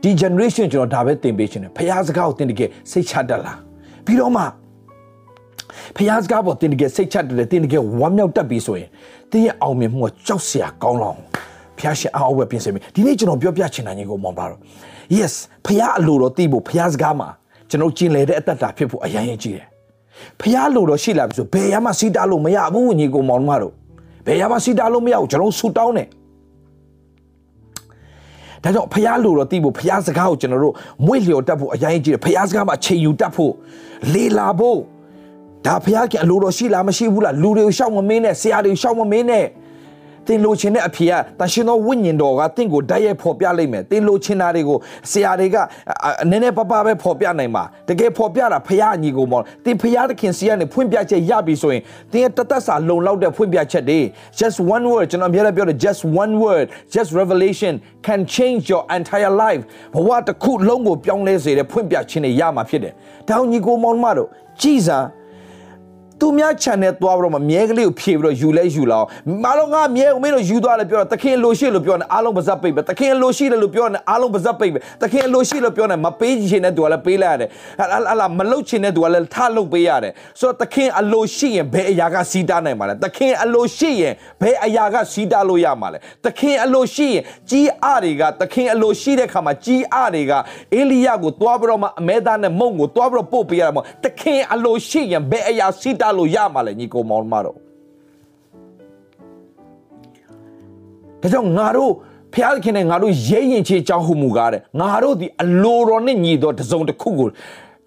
[0.06, 3.60] ဒီ generation ကျွန်တော်ဒါပဲသင်ပေးခြင်းတယ်ဖះစကားကိုသင်တကယ်စိတ်ချတတ်လား
[4.06, 4.44] ပြီးတော့မှ
[5.96, 8.90] ဖះစကားပေါ်သင်တကယ်စိတ်ချတတ်တယ်သင်တကယ်ဝမ်းမြောက်တတ်ပြီဆိုရင်
[9.32, 11.18] သင်ရဲ့အောင်မြင်မှုကကြောက်စရာကောင်းလောင်
[11.78, 14.60] ဖះရှင်အားအဝယ်ပြင်ဆင်ပြီဒီနေ့ကျွန်တော်ပြောပြချင်တာညီကိုမောင်ပါတော့
[15.18, 15.34] yes
[15.66, 17.30] ဖះအလိုတော်သိဖို့ဖះစကားမှာ
[17.70, 19.68] ကျွန်တော်ကျင်လေတဲ့အတ္တတာဖြစ်ဖို့အရင်ရင်ကြည့်တယ်
[20.42, 23.74] ဖះလိုတော်ရှိလာပြီဆိုဘယ်ရမှစီးတားလို့မရဘူးညီကိုမောင်မတို့
[24.26, 26.08] ဘယ်ရမှစီးတားလို့မရဘူးကျွန်တော်ဆူတောင်းတယ်
[28.64, 30.74] ဒါကြောင့်ဖះလိုတော့သိဖို့ဖះစကားကိုကျွန်တော်တို့
[31.06, 33.54] မွေ့လျော်တတ်ဖို့အရင်ကြီးတယ်ဖះစကားမှာချိန်ယူတတ်ဖို့
[34.14, 34.80] လေလာဖို့
[35.66, 39.46] ဒါဖះကအလိုတော်ရှိလားမရှိဘူးလားလူတွေကိုရှောက်မမင်းနဲ့ဆရာတွေကိုရှောက်မမင်းနဲ့
[40.28, 44.78] တင်လိုချင်တဲ့အဖေကတန်ရှင်သောဝိညာဉ်တော်ကတင့်ကိုဓာတ်ရိုက်ဖော်ပြလိုက်မယ်တင်လိုချင်တာတွေကို
[45.12, 45.56] ဆရာတွေက
[46.30, 54.00] နည်းနည်းပပပဲဖော်ပြနိုင်မှာတကယ်ဖော်ပြတာဖះညီကိုမော်တင်ဖះသခင်စီကနေဖွင့်ပြချက်ရပြီဆိုရင်တင်ရဲ့တသက်စာလုံလောက်တဲ့ဖွင့်ပြချက်တွေ
[54.40, 57.74] just one word ကျွန်တော်အများကြီးပြောတယ် just one word just revelation
[58.08, 59.62] can change your entire life
[59.96, 62.94] ဘဝတစ်ခုလုံးကိုပြောင်းလဲစေတဲ့ဖွင့်ပြခြင်းတွေရမှာဖြစ်တယ်
[63.30, 64.30] တောင်ညီကိုမောင်မတို့
[64.62, 65.06] ကြည်စား
[66.22, 69.08] သူများ channel သွားပြီးတော့မြဲကလေးကိုဖြည့်ပြီးတော့ယူလဲယူလာအောင်
[69.44, 77.50] မလို့ငါမြဲကိုမင်းတို့ယူသွားလဲပြောတော့တခင်လိုရှိလို့ပြောနေအားလုံးပါဇက်ပိတ်ပဲတခင်လိုရှိတယ်လို့ပြောနေအားလုံးပါဇက်ပိတ်ပဲတခင်လိုရှိလို့ပြောနေမပေးချင်တဲ့သူကလည်းပေးလိုက်ရတယ်
[77.80, 90.32] ဟာလာမလုတ်ချင်တဲ့သူကလည်းထလုတ်ပေးရတယ်ဆိုတော့တခင်အလိုရှိရင်ဘယ်အရာကစီးတားနိုင်မှာလဲတခင်အလိုရှိရင်ဘယ်အရာကစီးတားလို့ရမှာလဲတခင်အလိုရှိရင်ကြီးအတွေကတခင်အလိုရှိတဲ့ခါမှာကြီးအတွေက
[90.76, 97.58] အေလိယကိုသွားပြီးတော့မှအမဲသားနဲ့မုံကိုသွားပြီးတော့ပို့ပေးရမှာတခင်အလိုရှိရင်ဘယ်အရာစီးတားလို့ရမှာလဲညီကောင်မောင်မတော်
[101.22, 101.92] ဒါကြောင့်ငါတို့
[102.34, 107.28] ဖျားခင်နဲ့ငါတို့ရဲရင်ချေကြောင်းဟုမူကားတဲ့ငါတို့ဒီအလိုတော်နဲ့ညီတော်တစုံတစ်ခုကို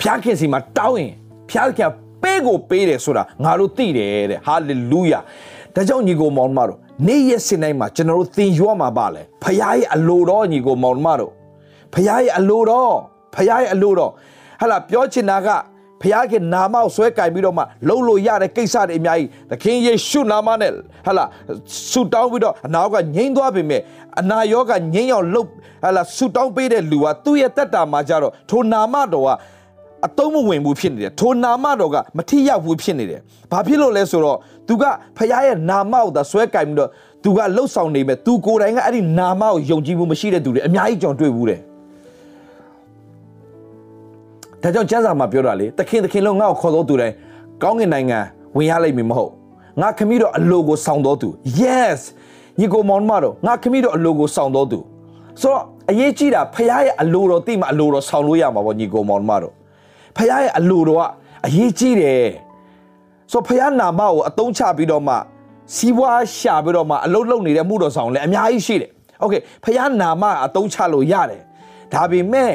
[0.00, 1.12] ဖျားခင်စီမှာတောင်းရင်
[1.50, 1.90] ဖျားခင်
[2.22, 5.20] ပေးကိုပေးတယ်ဆိုတာငါတို့သိတယ်တဲ့ဟာလေလုယာ
[5.74, 11.32] ဒါကြောင့်ညီကိုမောင်မတော်နေ့ရက်စင်တိုင်းမှာကျွန်တော်တို့သင်ယူရမှာပါလေဖျားရဲ့အလိုတော်ညီကိုမောင်မတော်
[11.92, 12.94] ဖဖခင်ရဲ့အလိုတော်
[13.34, 14.12] ဖခင်ရဲ့အလိုတော်
[14.60, 15.48] ဟာလာပြောချင်တာက
[16.02, 20.70] ဖခင်ကနာမကိုဆွဲကင်ပြီးတော့မှလှုပ်လို့ရတဲ့ကိစ္စတွေအများကြီးသခင်ယေရှုနာမနဲ့
[21.06, 21.24] ဟာလာ
[21.90, 23.82] ဆူတောင်းပြီးတော့အနာကငြိမ်းသွားပြီမဲ့
[24.20, 25.48] အနာရောဂါငြိမ်းအောင်လှုပ်
[25.84, 29.30] ဟာလာဆူတောင်းပေးတဲ့လူကသူ့ရဲ့တက်တာမှာကြတော့ထိုနာမတော်က
[30.06, 34.84] အတုံးမဝင်ဘူးဖြစ်နေတယ်ထိုနာမတော်ကမထိရောက်ဘူးဖြစ်နေတယ်ဘာဖြစ်လို့လဲဆိုတော့သူက
[35.16, 36.90] ဖခင်ရဲ့နာမကိုသာဆွဲကင်ပြီးတော့
[37.24, 41.60] သူကလှုပ်ဆောင်နေမဲ့သူကိုယ်တိုင်ကအဲ့ဒီနာမကိုယုံကြည်မှုမရှိတဲ့သူတွေအများကြီးကြောင်တွေ့ဘူးတဲ့
[44.63, 47.15] ဒါကြောင့်ကျမ်းစာမှာပြောတာလေသခင်သခင်လုံးငါ့ကိုခေါ်တော်သူတိုင်း
[47.63, 48.19] ကောင်းကင်နိုင်ငံ
[48.55, 49.31] ဝင်ရလိမ့်မည်မဟုတ်
[49.81, 51.29] ငါခမီးတော့အလိုကိုဆောင်တော်သူ
[51.61, 51.99] yes
[52.59, 54.79] ညီကိုမောင်မတော်ငါခမီးတော့အလိုကိုဆောင်တော်သူ
[55.41, 59.53] ဆိုတော့အရေးကြီးတာဖခင်ရဲ့အလိုတော်သိမှအလိုတော်ဆောင်လို့ရမှာပေါ့ညီကိုမောင်မတော်
[60.17, 61.01] ဖခင်ရဲ့အလိုတော်က
[61.45, 62.27] အရေးကြီးတယ်
[63.31, 65.15] ဆိုဖခင်နာမကိုအသုံးချပြီးတော့မှ
[65.75, 69.33] စီးပွားရှာပြီးတော့မှအလုတ်လုံနေတဲ့မှုတော်ဆောင်လည်းအများကြီးရှိတယ်โอเค
[69.63, 71.41] ဖခင်နာမအသုံးချလို့ရတယ်
[71.93, 72.53] ဒါပေမဲ့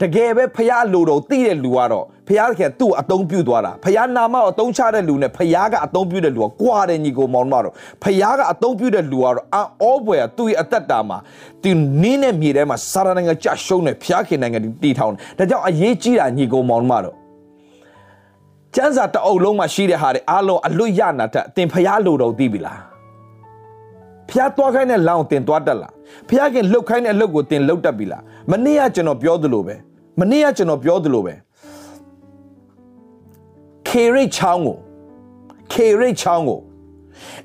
[0.00, 9.46] တကယ်ပဲဖះလိုတော့သိတဲ့လူကတော့ဖះကသူ့အတုံးပြုတ်သွားတာဖះနာမအတုံးချတဲ့လူနဲ့ဖះကအတုံးပြုတ်တဲ့လူကကွာတယ်ညီကိုမောင်မတော့ဖះကအတုံးပြုတ်တဲ့လူကတော့
[9.82, 11.18] အောပွဲကသူ့ရဲ့အသက်တာမှာ
[11.62, 11.70] သူ
[12.02, 17.14] နင်းနဲ့မြေထဲမှာစာရနိုင်ငံကြရှုံးတယ်ဖះခင်နိုင်ငံတီထောင်တယ်ဒါကြောင့်အရေးကြီးတာညီကိုမောင်မတော့
[18.74, 22.78] ကျန်းစာတအုပ်လုံးမှာရှိတဲ့ဟာတွေအားလုံးအလွတ်ရနာတတ်တင်ဖះလိုတော့သိပြီလား
[24.28, 25.92] ဖះသွားခိုင်းတဲ့လောင်းတင်သွားတတ်လား
[26.28, 29.76] ဖះခင်လှုပ်ခိုင်းတဲ့အလုပ်ကိုတင်လှုပ်တတ်ပြီလားမနေ့ကကျွန်တော်ပြောသလိုပဲ
[30.18, 31.34] မနေ့ကကျွန်တော်ပြောသလိုပဲ
[33.88, 34.78] ခေရိတ်ချောင်းကို
[35.72, 36.60] ခေရိတ်ချောင်းကို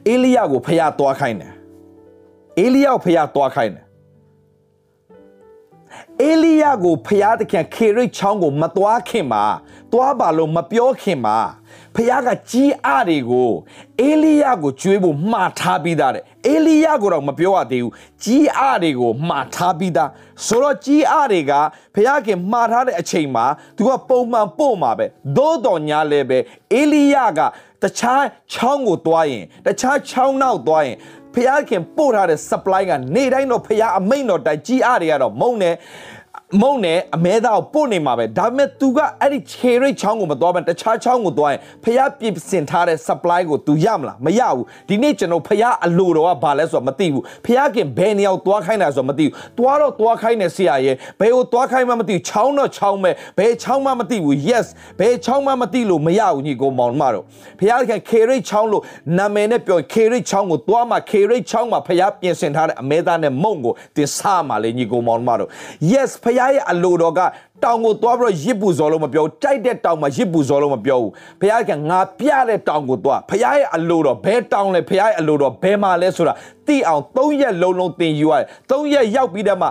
[0.07, 1.53] အေလိယကိုဖျားသွားခိုင်းတယ်
[2.59, 3.85] အေလိယကိုဖျားသွားခိုင်းတယ်
[6.21, 9.43] အေလိယကိုဖျားတခင်ခေရိတ်ချောင်းကို မသွားခင်မှာ
[9.91, 11.37] သွားပါလို့မပြောခင်မှာ
[11.95, 13.51] ဖခင်ကကြီးအတွေကို
[14.01, 20.09] အေလိယကိုကျွေးဖို့မှားထားပြီးသားတဲ့အေလိယကိုတော့မပြောရသေးဘူးကြီးအတွေကိုမှားထားပြီးသား
[20.45, 21.51] ဆိုတော့ကြီးအတွေက
[21.93, 23.45] ဖခင်မှားထားတဲ့အချိန်မှာ
[23.77, 25.05] သူကပုံမှန်ပို့မှာပဲ
[25.37, 26.39] သို့တော်ညာလည်းပဲ
[26.73, 27.39] အေလိယက
[27.81, 30.97] တခြားချောင်းကိုသွားရင်တခြားချောင်းနောက်သွားရင်
[31.33, 31.37] ဖ
[31.69, 35.75] ခင်ပို့ထားတဲ့ supply ကနေတိုင်းတော့ဖခင်အမိန်တော်တိုင်ကြီးအတွေကတော့မုံနဲ့
[36.61, 54.65] မုံနဲ့အမဲသားကိုပို့နေမှာပဲဒါပေမဲ့ तू ကအဲ့ဒီခြေရိတ်ချောင်းကိုမသွားဘဲတခြားချောင်းကိုသွားရင်ဖះပြစ်စင်ထားတဲ့ supply ကို तू ရမလားမရဘူးဒီနေ့ကျွန်တော်ဖះအလိုတော်ကဘာလဲဆိုတော့မသိဘူးဖះခင်ဘယ်နေရာကိုသွားခိုင်းတာဆိုတော့မသိဘူးသွားတော့သွားခိုင်းတယ်ဆရာရဲ့ဘယ်ကိုသွားခိုင်းမှမသိဘူးချောင်းတော့ချောင်းပဲဘယ်ချောင်းမှမသိဘူး yes
[54.99, 57.23] ဘယ်ချောင်းမှမသိလို့မရဘူးညီကိုမောင်မတော်
[57.59, 58.83] ဖះခင်ခေရိတ်ချောင်းလို့
[59.17, 65.49] နာမည်နဲ့ပြောခေရိတ်ချောင်းကိုသွားမှခေရိတ်ချောင်းမှာဖះပြင်ဆင်ထားတဲ့အမဲသားနဲ့မုံကိုတင်စားမှလေညီကိုမောင်မတော်
[65.91, 67.19] yes ဖះရဲ့အလိုတော်က
[67.63, 76.33] တောင်ကိုသွားပြီးတော့ရစ်ပူဇော်လို့မပြောဘူးကြိုက်တဲ့တောင်မှာရစ်ပူဇော်လို့မပြောဘူးဘုရားကငါပြတဲ့တောင်ကိုသွားဘုရားရဲ့အလိုတော်ဘဲတောင်လဲဘုရားရဲ့အလိုတော်ဘဲမှာလဲဆိုတာ
[76.67, 79.67] သိအောင်၃ရက်လုံးလုံးသင်ယူရတယ်၃ရက်ရောက်ပြီးတဲ့မှ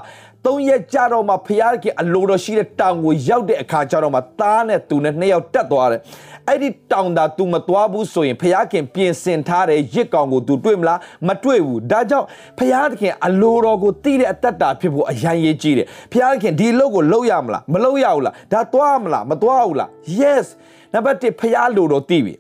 [0.46, 6.00] သုံးရက်ကြာတော့မှဖျားကအလိုတော်ရှိတဲ့တောင်ကိုရောက်တဲ့အခါကျတော့မှသားနဲ့သူနဲ့နှစ်ယောက်တက်သွားတယ်
[6.48, 12.26] အဲ့ဒီတောင်သာ तू မသွားဘူးဆိုရင်ဖျားခင်ပြင်ဆင်ထားတဲ့ရစ်ကောင်ကို तू တွေ့မလားမတွေ့ဘူးဒါကြောင့်
[12.58, 19.88] ဖျားခင်အလိုတော်ကိုသိတဲ့အတ္တတာဖြစ်ဖို့အရန်ရေးကြီးတယ်ဖျားခင်ဒီလုပ်ကိုလုပ်ရမလားမလုပ်ရဘူးလားဒါသွားမလားမသွားဘူးလား
[20.20, 20.46] yes
[20.92, 22.34] နံပါတ်1ဖျားလိုတော်သိပြီ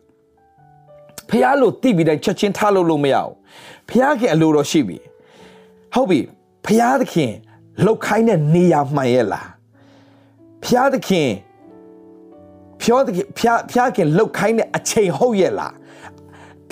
[1.30, 3.34] ဖျားလိုသိပြီးတိုင်းချက်ချင်းထားလို့လို့မရဘူး
[3.90, 4.98] ဖျားခင်အလိုတော်ရှိပြီ
[5.94, 6.18] ဟုတ်ပြီ
[6.66, 7.32] ဖျားသခင်
[7.84, 9.48] လှုပ်ခိုင်းတဲ့နေရာမှန်ရဲ့လား
[10.64, 11.28] ဖျားသခင်
[12.84, 15.74] ဖျားသခင်ဖျားဖျားခင်လှုပ်ခိုင်းတဲ့အချိန်ဟုတ်ရဲ့လား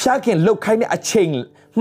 [0.01, 1.33] ဖျားခင်လှုပ်ခိုင်းတဲ့အချိန်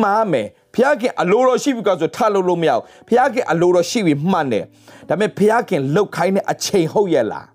[0.02, 4.66] မှားမယ်ဖျားခင်အလိုတော်ရှိပြီကဆိုထားလို့လို့မရဘူးဖျားခင်အလိုတော်ရှိပြီမှန်တယ်
[5.10, 7.46] ဒါပေမဲ့ဖျားခင်လှုပ်ခိုင်းတဲ့အချိန်ဟုတ်ရဲ့လား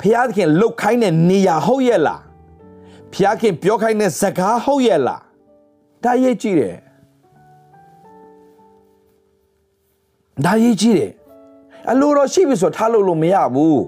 [0.00, 2.20] ဖျားခင်လှုပ်ခိုင်းတဲ့နေရာဟုတ်ရဲ့လား
[3.14, 5.22] ဖျားခင်ပြောခိုင်းတဲ့စကားဟုတ်ရဲ့လား
[6.04, 6.76] ဒါရေးကြည့်တယ်
[10.44, 11.12] ဒါရေးကြီးတယ်
[11.90, 13.80] အလိုတော်ရှိပြီဆိုထားလို့လို့မရဘူး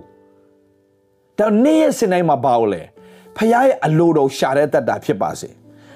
[1.39, 2.83] ဒါနေ့ရက်စင်တိုင်းမှာပါလို့လေ
[3.37, 5.49] ဖခင်ရဲ့အလိုတော်ရှာတဲ့တတ်တာဖြစ်ပါစေ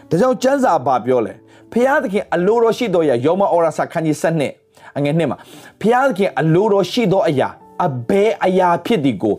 [0.08, 1.34] ဒါကြောင့်ကျမ်းစာဘာပြောလဲ
[1.72, 4.52] ဖခင်သခင်အလိုတော်ရှိတော်ရာယောမဩရာစာခန်းကြီး7နှစ်
[4.96, 5.38] အငယ်နှစ်မှာ
[5.80, 7.48] ဖခင်သခင်အလိုတော်ရှိတော်အရာ
[7.86, 9.34] အဘဲအရာဖြစ်ဒီကို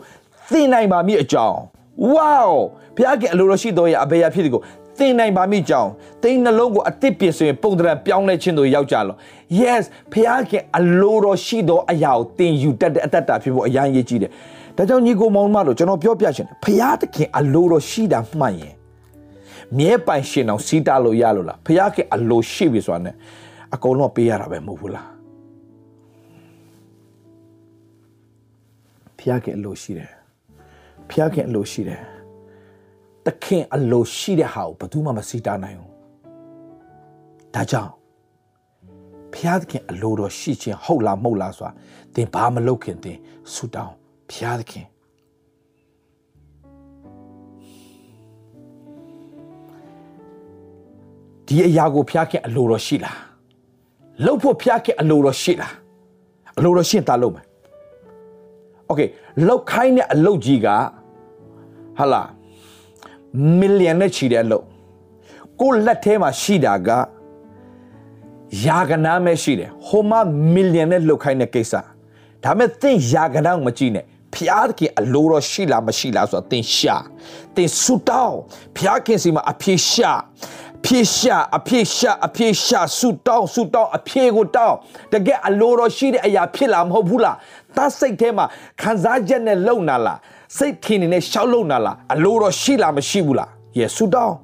[0.52, 1.58] သိနိုင်ပါမည်အကြောင်း
[2.12, 2.44] ဝေါ
[2.96, 4.62] ဖခင်ကအလိုတော်ရှိတော်ရာအဘဲအရာဖြစ်ဒီကို
[5.00, 5.90] သင်နိုင်ပါမိကြောင်း
[6.24, 9.16] သင်နှလုံးကိုအသစ်ပြင်ဆိုရင်ပုံတရံပြောင်းလဲခြင်းတို့ရောက်ကြလော
[9.62, 10.14] yes ဖ
[10.50, 14.32] ခင်အလိုတော်ရှိသောအရာကိုသင်ယူတတ်တဲ့အတ္တတာဖြစ်ဖို့အရင်ရေးကြည့်တယ်
[14.78, 18.76] ဒါကြောင့်ညီကိုမောင်မတို့ကျွန်တော်ပြောပြချင်တယ်ဖခင်သခင်အလိုတော်ရှိတာမှန်ရင်
[19.78, 23.12] မြဲပိုင်ရှင်အောင်စီးတာလို့ရလို့လားဖခင်အလိုရှိပြီဆိုတာ ਨੇ
[23.74, 25.10] အကုန်လုံးပေးရတာပဲမဟုတ်ဘူးလား
[29.18, 30.12] ဖခင်အလိုရှိတယ်
[31.10, 32.02] ဖခင်အလိုရှိတယ်
[33.26, 35.92] တခင်အလိုရှိတဲ့ဟာကိုဘယ်သူမှမစီတားနိုင်ဘူး
[37.54, 37.92] ဒါကြောင့်
[39.34, 41.72] ဖျားသခင်အလိုတော်ရှိခြင်းဟုတ်လားမဟုတ်လားဆိုတာ
[42.14, 43.18] သင်ဘာမလုပ်ခင်သင်
[43.54, 44.87] ဆူတောင်း ဖျားသခင်
[51.47, 53.19] ဒီအရာကိုဖျားခင်အလိုတော်ရှိလား
[54.25, 55.75] လှုပ်ဖို့ဖျားခင်အလိုတော်ရှိလား
[56.59, 57.47] အလိုတော်ရှင်းတာလုပ်မယ်
[58.87, 59.01] โอเค
[59.49, 60.67] လောက်ခိုင်းတဲ့အလုပ်ကြီးက
[61.99, 62.23] ဟာလာ
[63.59, 64.65] မီလီယံနဲ့ချီတဲ့အလုပ်
[65.61, 66.89] ကိုလက်ထဲမှာရှိတာက
[68.65, 70.21] ယာကနာမဲ့ရှိတယ်ဟိုမှာ
[70.55, 71.73] မီလီယံနဲ့လောက်ခိုင်းတဲ့ကိစ္စ
[72.45, 74.05] ဒါမဲ့သင်ယာကနာကိုမကြည့်နဲ့
[74.36, 76.98] ဖျားခင်အလိုတော်ရှိလားမရှိလားဆိုတော့သင်ရှာ
[77.56, 78.38] သင်ဆူတောင်း
[78.78, 80.12] ဖျားခင်စီမှာအပြေရှာ
[80.86, 84.76] ဖြေရှာအဖြေရှာအဖြေရှာဆူတောင်းဆူတောင်းအဖြေကိုတောင်း
[85.14, 87.38] တကယ်အလိုတော်ရှိတဲ့အရာဖြစ်လာမဟုတ်ဘူးလား
[87.76, 88.46] တတ်စိတ်ထဲမှာ
[88.82, 90.20] ခံစားချက်နဲ့လုံနာလား
[90.58, 94.36] စိတ်ထင်နေရှောက်လုံနာလားအလိုတော်ရှိလားမရှိဘူးလားယေဆူတောင်း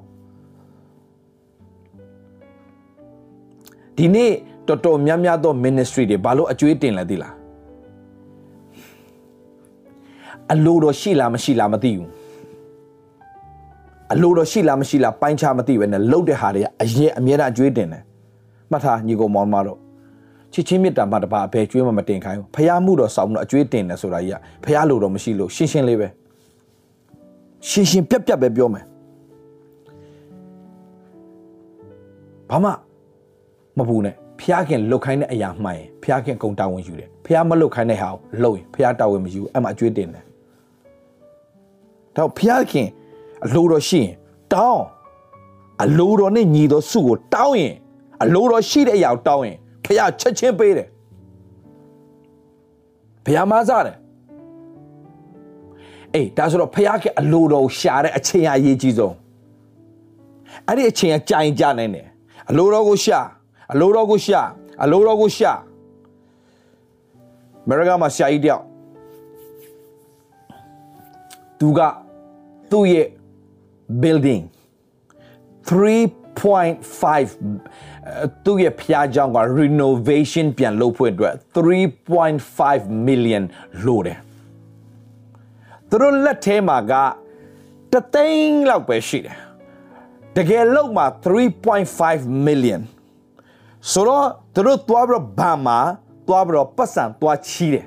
[3.96, 4.32] ဒီနေ့
[4.68, 7.39] တော်တော်များများသော ministry တွေဘာလို့အကျွေးတင်လဲသိလား
[10.52, 12.08] အလိုတော်ရှိလားမရှိလားမသိဘူး
[14.12, 18.02] အလိုတော်ရှိလားမရှိလားပိုင်းခြားမသိပဲနဲ့လှုပ်တဲ့ဟာတွေကအရင်အမြဲတမ်းအကျွေးတင်တယ်
[18.70, 19.78] မှတ်ထားညီကောင်မောင်မတို့
[20.52, 26.08] ချစ်ချင်းမြတ်တာမှတပါအဘယ်ကျွေးမှမတင်ခိုင်းဘူးဖះမှုတော့စောင်းတော့အကျွေးတင်တယ်ဆိုတာကြီးကဖះလို့တော့မရှိလို့ရှင်းရှင်းလေးပဲ
[27.68, 28.84] ရှင်းရှင်းပြက်ပြက်ပဲပြောမယ်
[32.50, 32.70] ဘာမှ
[33.78, 40.24] မပူနဲ့ဖះခင်လုတ်ခိုင်းတဲ့အရာမှန်ရင်ဖះခင်ကုံတာဝန်ယူတယ်ဖះမလုတ်ခိုင်းတဲ့ဟာကိုလုတ်ရင်ဖះတာဝန်မယူအဲ့မှာအကျွေးတင်တယ်
[42.20, 42.88] တော့ဖះခင်
[43.44, 44.12] အလိုတော်ရှိရင်
[44.52, 44.84] တောင်း
[45.84, 47.74] အလိုတော်နဲ့ညီတော်စုကိုတောင်းရင်
[48.22, 50.88] အလိုတော်ရှိတဲ့အရာကိုတောင်းရင်ဖះချက်ချင်းပေးတယ်
[53.24, 53.96] ဖះမစားတယ်
[56.14, 59.14] အေးဒါဆိုတော့ဖះကအလိုတော်ကိုရှာတဲ့အချိန်အရေးကြီးဆုံး
[60.66, 62.06] အဲ့ဒီအချိန်ကကြာရင်ကြာနိုင်တယ်
[62.50, 63.20] အလိုတော်ကိုရှာ
[63.72, 64.40] အလိုတော်ကိုရှာ
[64.82, 65.52] အလိုတော်ကိုရှာ
[67.64, 68.64] အမေရိကမှာရှာကြီးတယောက်
[71.60, 71.80] သူက
[72.70, 73.06] သူ့ရဲ့
[74.02, 74.42] building
[75.68, 83.42] 3.5သူ့ရဲ့ဖျားကြောင်က renovation ပြန်လုပ်ဖို့အတွက်3.5 million
[83.86, 84.18] လိုတယ်
[85.88, 86.92] သူတို့လက်ထဲမှာက
[87.92, 89.36] တသိန်းလောက်ပဲရှိတယ်
[90.36, 91.06] တကယ်လို့မှာ
[91.64, 92.80] 3.5 million
[93.92, 95.78] ဆိုတော့သူတို့သွားပြီးတော့ဘာမှာ
[96.28, 97.86] သွားပြီးတော့ပတ်စံသွားချီးတယ်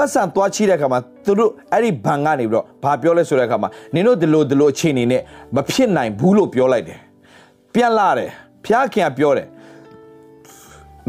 [0.00, 5.22] ပတ်စံသွားချိတဲ့အခါမှာသူတို့အဲ့ဒီဘန်ကနေပြီးတော့ဘာပြောလဲဆိုတဲ့အခါမှာနင်တို့ဒီလိုဒီလိုအခြေအနေနဲ့
[5.56, 6.98] မဖြစ်နိုင်ဘူးလို့ပြောလိုက်တယ်
[7.74, 8.30] ပြန်လာတယ်
[8.64, 9.48] ဖျားခင်ကပြောတယ်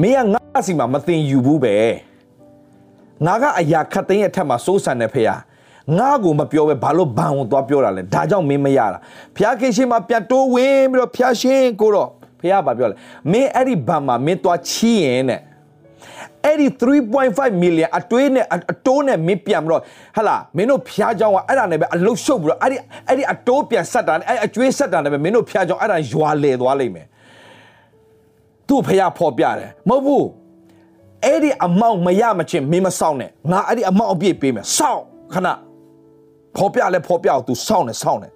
[0.02, 1.76] မင်းကငါစီမှာမသိယူဘူးပဲ
[3.26, 5.36] ငါကအရာခတ်သိမ်းရဲ့အထက်မှာစိုးစံတဲ့ဖေဟာ
[5.98, 9.00] ငါ့ကိုမပြောပဲဘာလို့ဘန်ဝင်သွားပြောတာလဲဒါကြောင့်မင်းမရတာ
[9.36, 12.10] ဖျားခင်ရှင်မှာပြန်တိုးဝင်ပြီးတော့ဖျားရှင်ကိုတော့
[12.42, 12.96] ဖျားဘာပြောလဲ
[13.32, 15.42] မင်းအဲ့ဒီဘန်မှာမင်းသွားချီးရင်တဲ့
[16.46, 19.82] အဲ့ဒီ3.5 million အတွေးနဲ့အတိုးနဲ့မင်းပြန်ပြီးတော့
[20.18, 22.78] ဟလာမင်းတို့ဖျားကြောင်းကအဲ့ဒါနဲ့ပဲအလုတ်ရှုပ်ပြီးတော့အဲ့ဒီ
[23.08, 27.08] အဲ့ဒီအတိုးပြန်ဆက်တာအဲ့အကျွေးဆက်တာနဲ့ပဲမင်းတို့ဖျားကြောင်းအဲ့ဒါရွာလေသွားလိမ့်မယ်
[28.68, 30.26] သူ့ဖျားဖော်ပြတယ်မဟုတ်ဘူး
[31.26, 35.48] အဲ့ဒီအမောင့်မရမချင်းမင်းမဆောင်နဲ့ငါအဲ့ဒီအမောင့်အပြည့်ပေးမယ်စောင့်ခဏ
[36.58, 38.30] ဖော်ပြလဲဖော်ပြအောင် तू စောင့်နေစောင့်နေ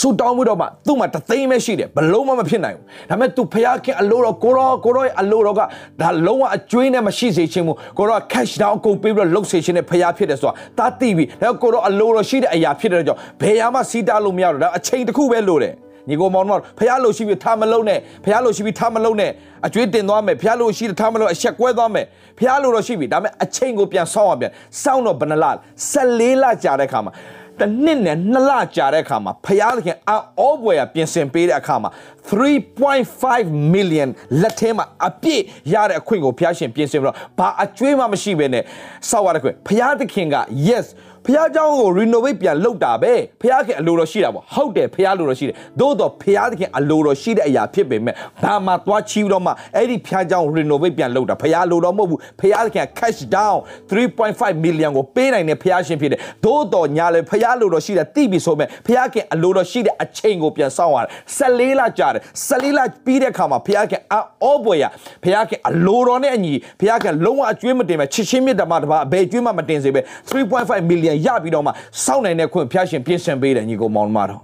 [0.00, 5.60] ဆူတောင်းမှုတော့မှသူ့မှာတသိန်းပဲရှိတယ်ဘလုံးမမဖြစ်နိုင်ဘူးဒါပေမဲ့ तू ဖျားခင်အလိုတော်ကိုရောကိုရောရဲ့အလိုတော်က
[6.00, 15.74] ဒါလုံးဝအကျွေးနဲ့မရှိစေချင်ဘူးကိုရော cash down အကုန်ပေးပြီးတော့လုတ်စေချင်တဲ့ဖျားဖြစ်တယ်ဆိုတာတားသိပြီဒါကိုရောအလိုတော်ရှိတဲ့အရာဖြစ်တဲ့ကြောင့်ဘယ်ရမှစီးတားလို့မရတော့ဒါအချိန်တစ်ခုပဲလိုတယ်
[16.08, 19.30] ညီကိုမောင်မောင်ဖះလို့ရှိပြီးထားမလုံးနဲ့ဖះလို့ရှိပြီးထားမလုံးနဲ့
[19.66, 22.06] အကျွေးတင်သွားမယ်ဖះလို့ရှိထားမလုံးအချက်ကွဲသွားမယ်
[22.38, 25.46] ဖះလို့တော့ရှိပြီဒါပေမဲ့အချိန်ကိုပြန်ဆောင်းအောင်ပြန်စောင်းတော့ဘယ်နှလ
[25.92, 27.12] 14လကြာတဲ့ခါမှာ
[27.60, 31.90] တနှစ်နဲ့နှစ်လကြာတဲ့အခါမှာဖျားသခင်အောဘွယ်ရပြင်ဆင်ပေးတဲ့အခါမှာ
[32.30, 34.08] 3.5 million
[34.40, 35.42] လက်ထဲမှာအပြည့်
[35.72, 38.64] ရတဲ့အခွင့်ကိုဖျားရှင်ပြင်ဆင်ပြီးတော့ဘာအကျွေးမှမရှိဘဲနဲ့
[39.10, 40.36] စောက်ရတဲ့ခွင့်ဖျားသခင်က
[40.68, 40.86] yes
[41.25, 53.57] ဖះเจ้าကို renovate ပြန်လုပ်တာပဲဖះခင်အလိုတော်ရှိတာပေါ့ဟုတ်တယ်ဖះလိုတော်ရှိတယ်သို့တော့ဖះသခင်အလိုတော်ရှိတဲ့အရာဖြစ်ပေမဲ့ဘာမှသွားချီးတော့မှအဲ့ဒီဖះเจ้า renovate ပြန်လုပ်တာဖះလိုတော်မဟုတ်ဘူးဖះသခင် cash down
[53.89, 64.85] 3.5 million ကိုပေးနိုင်တဲ့ဖះရှင်ဖြစ်တယ်သို့တော့ညာလေဖះလိုတော်ရှိတာတိပြီဆိုမဲ့ဖះခင်အလိုတော်ရှိတဲ့အချိန်ကိုပြန်စောင့်ရတယ်14လကြာတယ်14လပြီးတဲ့အခါမှာဖះခင်အောဘွယ်ရ
[65.23, 71.70] ဖះခင်အလိုတော်နဲ့အညီဖះခင်လုံးဝအကျွေးမတင်မဲ့ချစ်ချင်းမြတ်တမတပါဘယ်ကျွေးမှမတင်စေပဲ3.5 million ရပြီးတော့မှ
[72.04, 74.42] စောင့်နိုင်တဲ့ခွင့်ဖျားရှင်ပြင်ဆင်ပေးတယ်ညီကိုမောင်မတော်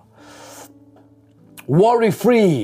[1.81, 2.55] worry free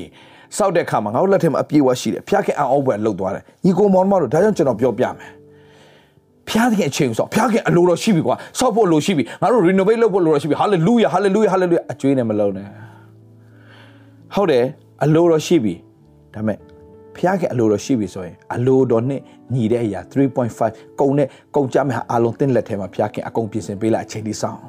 [0.57, 5.29] စောက်တဲ့ခါမှာငါတို့လက်ထဲမှာအပြည့်ဝရှိတယ်ဖျားခင်အောင်ပွဲလှုပ်သွားတယ်ညီကိုမောင်မတော်ဒါကြောင့်ကျွန်တော်ပြောပြမယ်
[6.49, 12.67] ဖျားခင်အချိန်ဆိုဖျားခင်အလိုတော်ရှိပြီကွာစောက်ဖို့လိုရှိပြီငါတို့ renovate လုပ်ဖို့လိုတော်ရှိပြီ hallelujah hallelujah hallelujah အကျွေးနဲ့မလုံးနဲ့
[14.35, 14.63] ဟုတ်တယ်
[15.03, 15.73] အလိုတော်ရှိပြီ
[16.33, 16.57] ဒါပေမဲ့
[17.17, 19.21] ဖျားခင်အလိုတော်ရှိပြီဆိုရင်အလိုတော်နဲ့
[19.53, 19.99] ညီတဲ့အရာ
[20.51, 24.59] 3.5ကုန်နဲ့ကုန်ကြမဲ့ဟာအလုံးတင်းလက်ထဲမှာဖျားခင်အကုန်ပြင်ဆင်ပေးလိုက်အချိန်ဒီဆောင်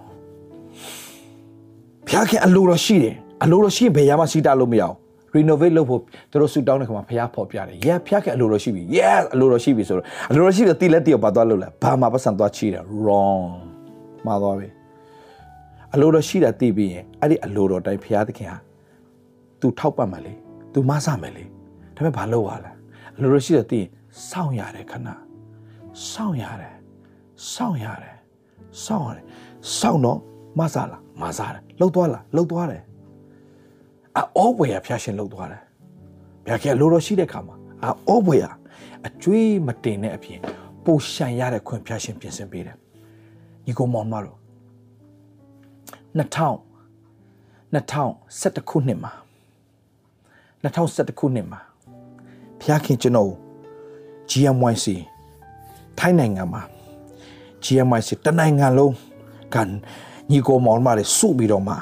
[2.08, 4.96] ဖျားခင်အလိုတော်ရှိတယ်အလိုတော်ရှိရင်ဘယ်ရမှစီးတာလို့မရအောင်
[5.34, 13.44] renovate လုပ်ဖို့သူတို့ဆူတောင်းတဲ့ခါမှာဖျားဖော်ပြတယ် yeah ဖျားခင်အလိုတော်ရှိပြီ yes အလိုတော်ရှိပြီဆိုတော့အလိုတော်ရှိပြီတိလက်တည်းဘာသွားလို့လဲဘာမှပတ်စံသွားချီတာ wrong
[14.26, 14.68] မှားသွားပြီ
[15.94, 18.58] အလိုတော်ရှိတာသိပြီးရင်အဲ့ဒီအလိုတော်တိုင်းဖျားသခင်ဟာ
[19.60, 20.32] तू ထောက်ပတ်မယ်လေ
[20.72, 21.44] तू မဆမယ်လေ
[22.04, 22.70] ဒါပေမဲ့ဘာလုပ်ရလဲ
[23.16, 23.88] အလိုတော်ရှိတဲ့သိရင်
[24.28, 25.08] စောင့်ရတယ်ခဏ
[26.10, 26.74] စောင့်ရတယ်
[27.52, 28.16] စောင့်ရတယ်
[28.84, 29.24] စောင့်ရတယ်
[29.78, 30.18] စောင့်တော့
[30.58, 32.82] မဆလားမဆတယ်လှုပ်သွားလားလှုပ်သွားတယ်
[34.16, 35.62] အောဘွေရဖျားရှင်လှုပ်သွားတယ်
[36.46, 37.56] ဗျာကဲလိုတော်ရှိတဲ့ခါမှာ
[38.08, 38.44] အောဘွေရ
[39.06, 40.40] အကျွေးမတင်တဲ့အပြင်
[40.84, 42.76] ပိုရှန်ရတဲ့ခွင့်ဖျားရှင်ပြင်ဆင်ပေးတယ်
[43.64, 44.38] ညီကောင်မောင်မတို့
[46.18, 46.70] 2000
[47.72, 49.12] 2011ခုနှစ်မှာ
[50.62, 51.60] 2011ခုနှစ်မှာ
[52.60, 53.30] ဖျားခင်ကျွန်တော်
[54.30, 54.86] GMYC
[55.98, 56.62] ထိုင်းနိုင်ငံမှာ
[57.64, 58.94] GMYC တနိုင်ငံလုံး
[59.54, 59.68] ကန်
[60.30, 61.74] ညီကိုမောင်မတွေစုပြီးတော့မှ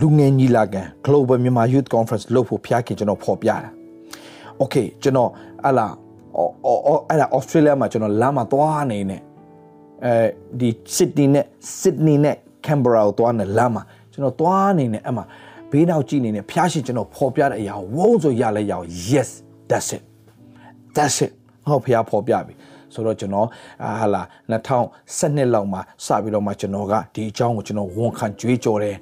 [0.00, 3.70] လူငယ်ညီလာခံ Global Myanmar Youth Conference လုပ်ဖို့ဖျားခင်ကျွန်တော်ဖော်ပြတာ။
[4.62, 5.30] Okay ကျွန်တော်
[5.66, 5.94] အလား
[6.36, 9.18] အော်အော်အဲ့ဒါ Australia မှာကျွန်တော်လမ်းမှာသွားနေနေ
[10.04, 10.12] အဲ
[10.60, 11.46] ဒီ Sydney နဲ့
[11.80, 12.36] Sydney နဲ့
[12.66, 13.82] Canberra ကိုသွားနေလမ်းမှာ
[14.12, 15.24] ကျွန်တော်သွားနေနေအဲ့မှာ
[15.70, 19.30] ဘေးနောက်ကြည့်နေနေဖျားရှင်ကျွန်တော်ဖော်ပြတဲ့အရာဝုန်းဆိုရလဲရအောင် yes
[19.70, 20.02] that's it
[20.96, 21.32] that's it
[21.68, 22.54] ဟောဖျားဖော်ပြပြီ
[22.94, 23.46] ဆိုတော့ကျွန်တော်
[24.00, 28.96] ဟာလာ2012လောက်မှာစပြီးတော့မှကျွန်တော်ကဒီအကြောင်းကိုကျွန်တော်ဝန်ခံကြွေးကြော်တယ်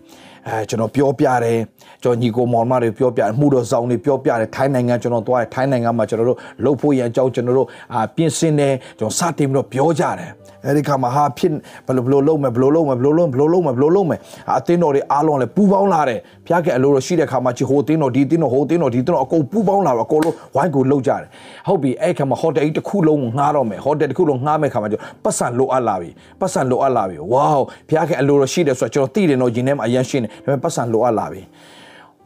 [0.47, 1.59] အဲကျွန်တော်ပြောပြတယ်
[2.03, 10.31] ကျွန်တော်ညီကိုမောင်မတွေပြောပြမှုတော်ဆောင်တွေပြောပြတယ်ထိုင်းနိုင်ငံကျွန်တော်သွားတယ်ထိုင်းနိုင်ငံမှာကျွန်တော်တို့လှုပ်ဖို့ရန်အကြောင်းကျွန်တော်တို့အာပြင်ဆင်တယ်ကျွန်တော်စတင်ပြီးတော့ပြောကြတယ်
[10.66, 11.54] အဲဒီခါမှာဟာဖြစ်
[11.88, 14.20] ဘယ်လိုဘယ်လိုလုပ်မယ်ဘယ်လိုလုပ်မယ်ဘယ်လိုလုပ်ဘယ်လိုလုပ်မယ်ဘယ်လိုလုပ်မယ်
[14.58, 21.28] အတင်းတော်တွေအားလုံးလည်းပူပေါင်းလာတယ်ဖျားကအလိုတော်ရှိတဲ့ခါမှာချီဟိုတင်းတော်ဒီတင်းတော်ဟိုတင်းတော်ဒီတင်းတော်အကုန်ပူပေါင်းလာတော့အကုန်လုံးဝိုင်းကိုလှုပ်ကြတယ်
[21.68, 26.10] ဟုတ်ပြီအဲ့ခါမှာဟိုတယ်ကြီးတစ်ခုလုံးငှားတော့မယ်ဟိုတယ်တစ်ခုလုံးငှားမဲ့ခါမှာကျပတ်စံလိုအပ်လာပြီ
[26.42, 31.42] ပတ်စံလိုအပ်လာပြီဝေါဖျားကအလိုတော်ရှိတယ်ဆိုတော့ကျွန်တော်သိတယ်နော်ယင်ထဲမှာအရန်ရှင်းတယ်ဒါပေမဲ့ပတ်စံလိုအပ်လာပြီ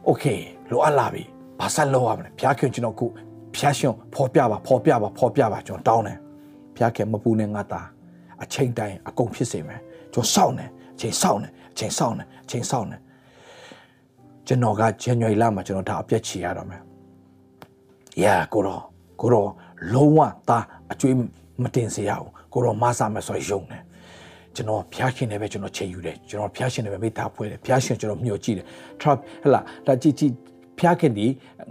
[0.06, 0.24] โอเค
[0.70, 1.22] လိုအပ်လာပြီ
[1.60, 3.06] ဘာဆက်လုပ်ရမလဲဖျားခင်ကျွန်တော်ခု
[3.56, 6.18] ဖျားရှင်ဖော်ပြပါဖော်ပြပါဖော်ပြပါကျွန်တော်တောင်းတယ်
[6.76, 7.86] ဖျားခင်မပူနဲ့ငါသား
[8.43, 9.79] အချိန်တိုင်းအကုန်ဖြစ်စေမယ်
[10.13, 10.65] ကျွန်တော်စောင့်နေ
[10.95, 12.97] အချိန်စောင့်နေအချိန်စောင့်နေအချိန်စောင့်နေ
[14.47, 16.81] ကျွန်တော်က January လမှာကျွန်တော်ဒါအပြည့်ချီရတော့မယ်
[18.23, 18.81] yeah ကိုတော့
[19.21, 19.49] ကိုတော့
[19.93, 20.19] လုံးဝ
[20.49, 21.15] သားအကျွေး
[21.63, 23.83] မတင်စေရဘူးကိုတော့မဆာမယ်ဆိုရုံတယ်
[24.55, 28.65] ကျွန်တော်ဖျားရှင်နေပဲကျွန်တော်ချိန်ယူတယ်ကျွန်တော်ဖျားရှင်နေပဲမိသားဖွဲ့တယ်ဖျားရှင်ကျွန်တော်မျှော်ကြည့်တယ်
[29.01, 30.31] trap ဟလာဒါကြည့်ကြည့်
[30.81, 31.27] ဖျားခင်ဒီ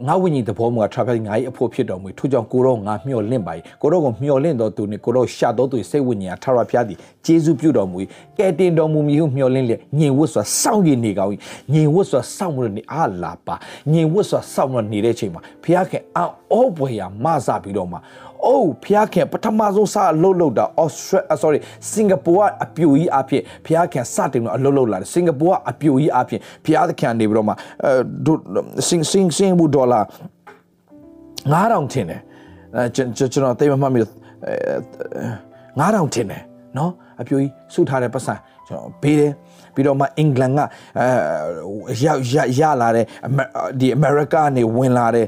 [0.06, 7.98] ငါဝိညာဉ်သဘောမှာ travel ငါ့အဖို့ဖြစ်တော်မူထို့ကြောင့်ကိုတော့ငါမျှော်လင့်ပါ යි ကိုတော့ကိုမျှော်လင့်တော်သူနဲ့ကိုတော့ရှာတော်သူစိတ်ဝိညာဉ်ထာဝရဘုရားသည်ဂျေဇုပြုတော်မူ၏
[8.38, 11.32] ကဲတင်တော်မူမည်ဟုမျှော်လင့်လျက်ညင်ဝတ်စွာစောင့်ရနေကောင်း၏
[11.72, 13.54] ညင်ဝတ်စွာစောင့်ရနေအာလာပါ
[13.92, 18.00] ညင်ဝတ်စွာစောင့်ရနေတဲ့ချိန်မှာဘုရားခင်အောဘွယ်ရာမဆပြီးတော့မှာ
[18.46, 21.58] အိုးဖျားခင်ပထမဆုံးစအလုပ်လုပ်တာ Australia sorry
[21.90, 30.00] စင်ကာပူကအပြိုကြီးအဖြစ်ဖျားခင်စတင်တော့အလုပ်လုပ်လာတယ်စင်ကာပူကအပြိုကြီးအဖြစ်ဖျားခင်နေပြီးတော့မှအဲစင်စင်စင်ဘူဒေါ်လာ
[31.52, 32.20] 9000ထင်တယ်
[32.76, 33.08] အဲကျွန်
[33.44, 34.12] တော်တိတ်မမှတ်မိလို့
[35.80, 36.42] 9000ထင်တယ်
[36.78, 38.34] နော်အပြိုကြီးစုထားတဲ့ပတ်စံ
[38.66, 39.32] ကျွန်တော်ပေးတယ်
[39.80, 40.60] ပြီးတော့မှအင်္ဂလန်က
[40.98, 42.22] အဲရောက်
[42.60, 43.04] ရလာတဲ့
[43.80, 45.26] ဒီအမေရိကနေဝင်လာတဲ့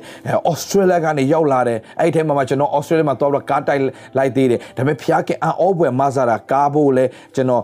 [0.50, 3.82] ဩစတြေးလျကနေရောက်လာတဲ့အဲ့ဒီထဲမှာကျွန်တော်ဩစတြေးလျမှာတော့ကားတိုက်
[4.16, 7.62] လိုက်သေးတယ်ဒါပေမဲ့ဖျားခင်အောဘွယ်မဆာတာကားဖို့လဲကျွန်တော်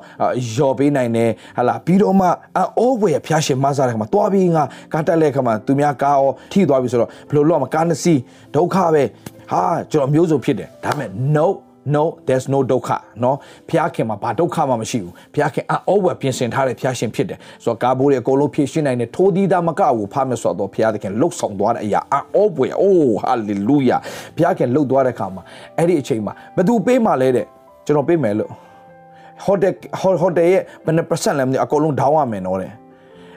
[0.56, 2.26] ယော်ပေးနိုင်တယ်ဟာလာပြီးတော့မှ
[2.56, 8.20] အောဘွယ်ဖျားရှင်မဆာတဲ့ခါမှာတွားပြီးငါကားတိုက်တဲ့ခါမှာသူများကားရောထိသွားပြီဆိုတော့ဘယ်လိုလုပ်မကားနှစ်စီး
[8.54, 9.02] ဒုက္ခပဲ
[9.52, 11.46] ဟာကျွန်တော်မျိုးစုံဖြစ်တယ်ဒါပေမဲ့ no
[11.87, 12.89] no there's no ဒုက္ခ
[13.21, 13.35] เนาะ
[13.69, 23.97] ဖျားခင်မှာဘာဒုက္ခမှမရှိဘူးဖျားခင်အောဝယ်ပြင်ဆင်ထားတဲ့ဖျားရှင်ဖြစ်တယ်ဆိုတော့ကာဘိုးတွေအကုန်လုံးဖြည့်ရှင်းနိုင်တယ်ထိုးသီးသားမကဘူးဖားမဆိုတော့ဖျားခင်လှုပ်ဆောင်သွားတဲ့အရာအောဝယ်အိုးဟာလေလုယာ
[24.37, 25.43] ဖျားခင်လှုပ်သွားတဲ့ခါမှာ
[25.77, 27.45] အဲ့ဒီအချိန်မှာဘသူပေးမှလဲတဲ့
[27.85, 28.51] ကျွန်တော်ပေးမယ်လို့
[29.45, 29.73] ဟိုတယ်
[30.21, 32.71] ဟိုတယ်ရဲ့ဘယ်နှ percent လဲမသိအကုန်လုံးဒေါင်းရမယ်နော်တဲ့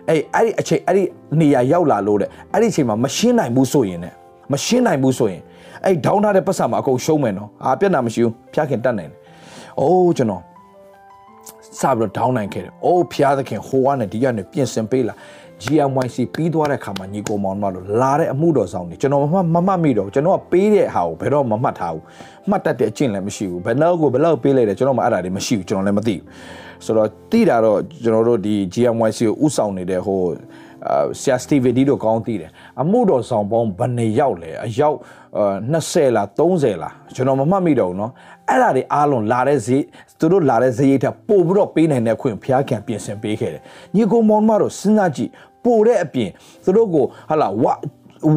[0.08, 1.02] အဲ့အဲ့ဒီအချိန်အဲ့ဒီ
[1.40, 4.14] နေရာရောက်လာလို့တဲ့အဲ့ဒီအချိန်မှာမရှင်းနိုင်ဘူးဆိုရင်တဲ့
[4.51, 5.41] မရှင်းနိုင်ဘူးဆိုရင်
[5.85, 9.19] အဲ့ဒေါင်းထားတဲ့ပတ်စံမှာအကုန်ရှုံးမယ်နော်အာပြက်နာမရှိဘူးဖျားခင်တတ်နိုင်တယ်
[9.79, 10.43] အိုးကျွန်တော်
[11.79, 15.15] စပြီးတော့ဒေါင်းနိုင်ခဲ့တယ်အိုးဖျားသခင်ဟိုကနေဒီကနေပြင်ဆင်ပေးလာ
[15.63, 19.25] GMYC ပြီးသွားတဲ့ခါမှာညီကိုမောင်တို့လာတဲ့အမှုတော်ဆောင်နေကျွန်တော်မ
[19.55, 22.03] မမှတ်မိတော့ကျွန်တော်ကပေးတဲ့ဟာကိုဘယ်တော့မမှတ်ထားဘူး
[22.49, 26.25] မှတ်တတ်တဲ့အကျင့်လည်းမရှိဘူးဘယ်လောက်ကိုဘယ်လောက်ပေးလိုက်တယ်ကျွန်တော်မှအဲ့ဒါတွေမရှိဘူးကျွန်တော်လည်းမသိဘူး
[26.85, 30.37] ဆိုတော့တိတာတော့ကျွန်တော်တို့ဒီ GMYC ကိုဥဆောင်နေတဲ့ဟိုအာ
[31.20, 32.50] ဆရာစတီဗီဒီတို့ကောင်းသိတယ်
[32.80, 34.98] အမှုတော်ဆောင်ပေါင်းဘယ်နှစ်ယောက်လဲအယောက်
[35.72, 38.12] 20လား30လားကျွန်တော်မမှတ်မိတော့ဘူးเนาะ
[38.48, 39.82] အဲ့ဒါတွေအားလုံးလာတဲ့ဈေး
[40.18, 43.62] သူတို့လာတဲ့ဈေးရိတ်ထပ်ပို့ပြီးတော့ပေးနိုင်တဲ့ခွင့်ဖျားခံပြင်ဆင်ပေးခဲ့တယ်
[43.94, 45.30] ညီကိုမောင်မတို့စဉ်းစားကြည့်
[45.64, 46.30] ပို့တဲ့အပြင်
[46.64, 47.64] သူတို့ကိုဟာလာဝ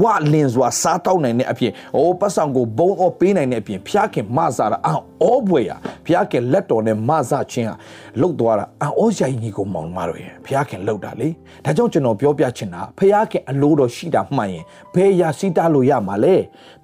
[0.03, 5.71] ဝလင်စွာစားတောက်နိုင်တဲ့အပြင်ဟိုပတ်ဆောင်ကိုဘုံအော်ပေးနိုင်တဲ့အပြင်ဖျားခင်မဆာတာအောဘွေရ
[6.07, 7.75] ဖျားခင်လက်တော်နဲ့မဆာခြင်းဟာ
[8.21, 11.29] လှုပ်သွားတာအောရိုင်ကြီးကိုမောင်မတော်ရဖျားခင်လှုပ်တာလေ
[11.65, 14.65] ဒါကြောင့်ကျွန်တော်ပြောပြချင်တာဖျားခင်အလိုတော်ရှိတာမှန်ရင်
[14.95, 16.35] ဘယ်ရာစီးတာလို့ရမှာလဲ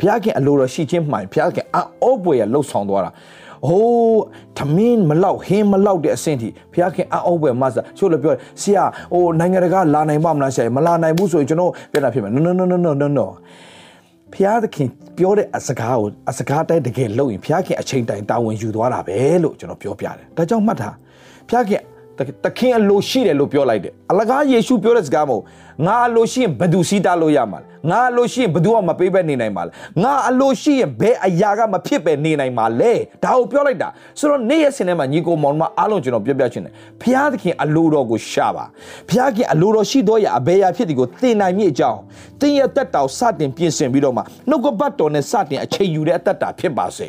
[0.01, 3.11] ဖျားခင်အလိုတော်ရှိခြင်းမှန်ဖျားခင်အောဘွေရလှုပ်ဆောင်သွားတာ
[3.69, 4.23] ဟိုး
[4.59, 13.27] သမင်းမလောက်ဟင်းမလောက်တဲ့အဆင့်ထိဘုရားခင်အအောက်ပဲမဆာချို့လည်းပြောဆရာဟိုနိုင်ငံတကာလာနိုင်ပါမလားဆရာမလာနိုင်ဘူးဆိုရင်ကျွန်တော်ပြောတာဖြစ်မယ် no no no no no no no
[14.35, 14.89] ဘုရားသခင်
[15.19, 20.95] ပြောတဲ့အစကားကိုအစကားတိုင်းတကယ်လုပ်ရင်ဘုရားခင်အချိန်တိုင်းတာဝန်ယူသွားတာပဲလို့ကျွန်တော်ပြောပြတယ်ဒါကြောင့်မှတ်ထား
[21.49, 21.81] ဘုရားခင်
[22.45, 25.43] တခင်အလိုရှိတယ်လို့ပြောလိုက်တယ်အလကားယေရှုပြောတဲ့စကားမဟုတ်
[25.87, 29.72] ငါအလိုရှိရင်ဘယ်သူစီးတားလို့ရမှာလဲ ငါအလိုရှိရင်ဘယ်သူမှမပေးဘဲနေနိုင်မှာလဲ
[30.03, 32.93] ငါအလိုရှိရင်ဘယ်အရာကမဖြစ်ပဲနေနိုင်မှာလဲ
[33.24, 36.72] ဒါကိုပြောလိုက်တာဆိုတော့နေ့ရက်စင်ထဲမှာညီကိုမောင်မအားလုံးကျွန်တော်ပြောပြချင်တယ်
[37.03, 38.64] ဘုရားသခင်အလိုတော်ကိုရှာပါ
[39.09, 41.99] ဘုရားခင်အလိုတော်ရှိတော့ရအဘယ်ရာဖြစ်ဒီကိုသင်နိုင်မြင့်အကြောင်း
[42.41, 47.09] သင်ရဲ့တက်တော်စတင်ပြင်ဆင်ပြီးတော့မှနှုတ်ကပတ်တော်နဲ့စတင်အချိန်ယူတဲ့အသက်တာဖြစ်ပါစေ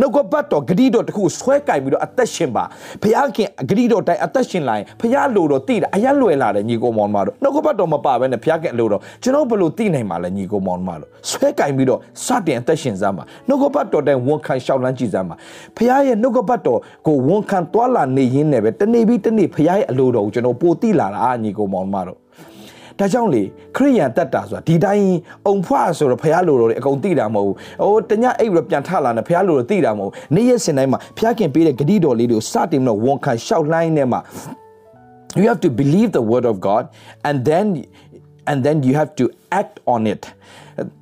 [0.00, 2.64] နှုတ်ကပတ်တော်ဂတိတော်တခုဆွဲကင်ပြီးတော့အသက်ရှင်ပါ
[3.02, 15.36] ဘုရားခင်ဂတိတော်တိုင်းအသက်ရှင်လာရင်ဘုရားလိုတော်တည်တာအရက်လွယ်လာတယ်ညီကိုမောင်မတို့နှုတ်ကပတ်တော်မပါဘဲနဲ့ဘုရားခင်အလိုတော်ကျွန်တော်ဘယ်လိုတည်နိုင်မှာလဲညီကိုမောင်မတို့ဆွဲကင်ပြီးတော့စတင်အသက်ရှင်စမ်းပါနှုတ်ကပတ်တော်တိုင်းဝန်ခံရှောက်လန်းကြည့်စမ်းပါ
[15.76, 22.18] ဘုရားရဲ့နှုတ်ကပတ်တော်ကိုဝန်ခံတွာလာနေရင်းနဲ့ပဲတနေ့ပြီးတနေ့ဘုရားရဲ့အလိုတော်ကိုကျွန်တော်ပို့တိလာတာညီကိုမောင်မတို့
[23.00, 23.42] ဒါကြောင့်လေ
[23.76, 25.14] ခရိယန်တက်တာဆိုတာဒီတိုင်း
[25.46, 34.20] အုံဖွားဆိုတော့ဖះလိုတော်တွေအကုန်သိတာမဟုတ်ဘူးဟိုတညအိပ်ပြီးတော့ပြန်ထလာနေဖះလိုတော်သိတာမဟုတ်နေ့ရက်စင်တိုင်းမှာဖះခင်ပေးတဲ့ဂတိတော်လေးတွေကိုစတင်ပြီးတော့ဝန်ခံရှောက်လှိုင်းနေမှာ
[35.40, 36.84] you have to believe the word of god
[37.28, 37.66] and then
[38.50, 39.24] and then you have to
[39.60, 40.22] act on it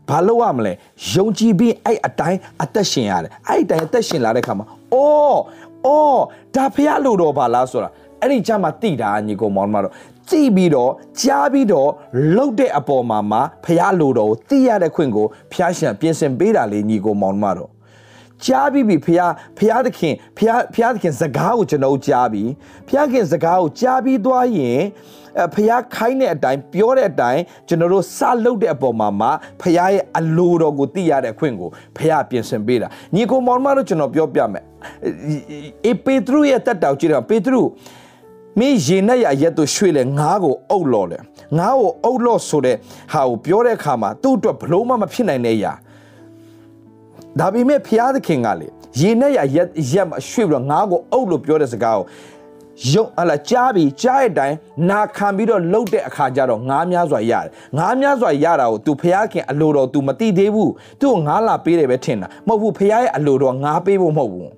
[0.08, 0.72] ဘာလို့ရမလဲ
[1.12, 5.38] ယုံကြည်ပြီးအဲ့အတိုင်းအသက်ရှင်ရတယ်အဲ့အတိုင်းအသက်ရှင်လာတဲ့ခါမှာအော်
[5.86, 6.22] အော်
[6.54, 7.90] ဒါဖះလိုတော်ပါလားဆိုတာ
[8.20, 9.92] အဲ့ဒီချမ်းမှာတိတာညီကောင်မောင်မတော်
[10.30, 10.90] ကြည့်ပြီးတော့
[11.20, 11.90] ကြားပြီးတော့
[12.34, 17.70] လှုပ်တဲ့အပေါ်မှာမှာဖះလိုတော်ကိုသိရတဲ့ခွင့်ကိုဖះရှင်ပြင်ဆင်ပေးတာလေညီကောင်မောင်မတော်
[18.44, 19.20] ကြားပြီးပြီဖះ
[19.58, 22.48] ဖះသခင်ဖះဖះသခင်စကားကိုကျွန်တော်ကြားပြီး
[22.88, 24.80] ဖះခင်စကားကိုကြားပြီးသွားရင်
[25.54, 29.28] ဖះခိုင်းတဲ့အတိုင်းပြောတဲ့အတိုင်းကျွန်တော်တို့စလုပ်တဲ့အပေါ်မှာမှ
[29.60, 34.64] ဖះရဲ့အလိုတော်ကိုသိရတဲ့အခွင့်ကိုဖះပြင်ဆင်ပေးတာညီကိုမောင်မတို့ကျွန်တော်ပြောပြမယ်
[35.86, 37.62] အေပေတရုရဲ့တက်တောက်ကြည့်တော့ပေတရု
[38.58, 41.18] မင်းရေနဲ့ရရက်တို့ရွှေ့လဲငါးကိုအုပ်လော်လဲ
[41.58, 42.76] ငါးကိုအုပ်လော့ဆိုတဲ့
[43.12, 45.72] ဟာကိုပြောတဲ့အခါမှာသူ့အတွက်ဘလို့မှမဖြစ်နိုင်တဲ့အရာ
[47.38, 48.68] ဒါပေမဲ့ဖျားသခင်ကလေ
[49.00, 52.06] ရေနဲ့ရရက်ရက်ရွှေ့ပြီးတော့ငါးကိုအုပ်လို့ပြောတဲ့စကားကို
[52.92, 54.56] ယုံဟလာကြားပြီးကြားတဲ့အတိုင်း
[54.90, 64.50] နာခံပြီးတော့လှုပ်တဲ့အခါကျတော့ငားများစွာရတယ်ငားများစွာရတာကို तू ဖျားခင်အလိုတော် तू မတိသေးဘူးသူ့ကိုငားလာပေးတယ်ပဲထင်တာမဟုတ်ဘူးဖျားရဲ့အလိုတော်ငားပေးဖို့မဟုတ်ဘူး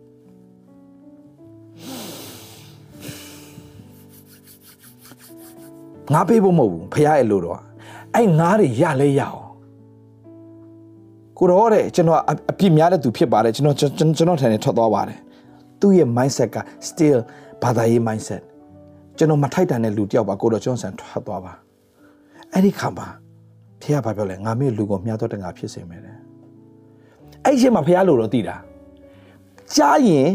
[6.12, 7.58] ငါပေးဖို့မဟုတ်ဘူးဖះရဲ့လို့တော့
[8.16, 9.40] အဲ့ငါးတွေရလဲရအောင်
[11.38, 15.18] ကိုတော့တဲ့ကျွန်တော်အပြစ်များတဲ့သူဖြစ်ပါတယ်ကျွန်တော်ကျွန်တော်ထန်နေထွက်သွားပါတယ်
[15.80, 16.56] သူ့ရဲ့ mindset က
[16.88, 17.18] still
[17.62, 18.42] ဘာသာရေး mindset
[19.18, 21.52] ကျွန်တော်မထိုက်တန်တဲ့လူတယောက်ပါကိုတော့ကျွန်တော်ဆန်ထွက်သွားပါ
[22.52, 23.08] အဲ့ဒီခါမှာ
[23.82, 26.16] ဖះဘာပြောလဲငါမေ့လူကိုမြှားတော့တငါဖြစ်စေမယ်တဲ့
[27.44, 28.56] အဲ့ဒီချိန်မှာဖះလို့တော့တည်တာ
[29.74, 30.28] ကြားရင်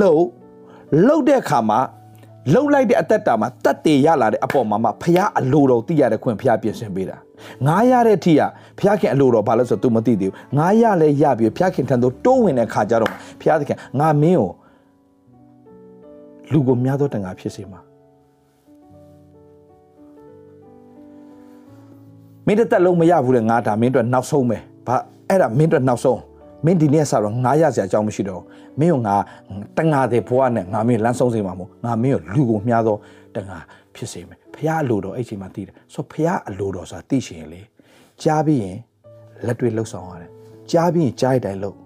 [0.00, 0.26] လှုပ်
[1.06, 1.78] လှုပ်တဲ့ခါမှာ
[2.52, 7.16] လှုပ်လိုက်တဲ့အသက်တာမှာတတ်တည်ရလာတဲ့အပေါ်မှာမှဖះအလိုတော်သိရတဲ့ခွင့်ဖះပြင်ဆင်ပေးတာ
[7.66, 8.40] ငါရတဲ့အထိက
[8.78, 14.50] ဖះခင်အလိုတော်ဘာလို့ဆိုတော့ तू မသိသေးဘူးငါရလဲရပြီးဖះခင်ထံသို့တိုးဝင်တဲ့ခါကျတော့ဖះသခင်ငါမင်းကို
[16.52, 17.80] လူကိုများသောတန်ခါဖြစ်စေမှာ
[22.46, 24.96] မင်းတက်လုံးမရဘူးလေငါဒါမင်းတို့နောက်ဆုံးပဲဘာ
[25.28, 26.20] အဲ့ဒါမင်းတို့နောက်ဆုံး
[26.64, 28.42] မင်းဒီနေ့ဆက်တော့ငါရစရာအကြောင်းမရှိတော့
[28.80, 29.16] မင်းကငါ
[29.78, 32.98] တငါတဲ့ဘွားနဲ့ငါမင်းလမ်းဆုံးစေမှာမို့ငါမင်းကိုလူကိုမြားတော့
[33.36, 33.58] တငါ
[33.94, 37.60] ဖြစ်စေမယ်ဖះအလိုတော်အဲ့ချိန်မှာတည်တယ်ဆိုဖះအလိုတော်ဆိုတာသိရှင်လေ
[38.22, 38.76] ကြားပြီးရင်
[39.46, 40.30] လက်တွေ့လှုပ်ဆောင်ရတယ်
[40.70, 41.76] ကြားပြီးရင်ကြားရတိုင်းလှုပ်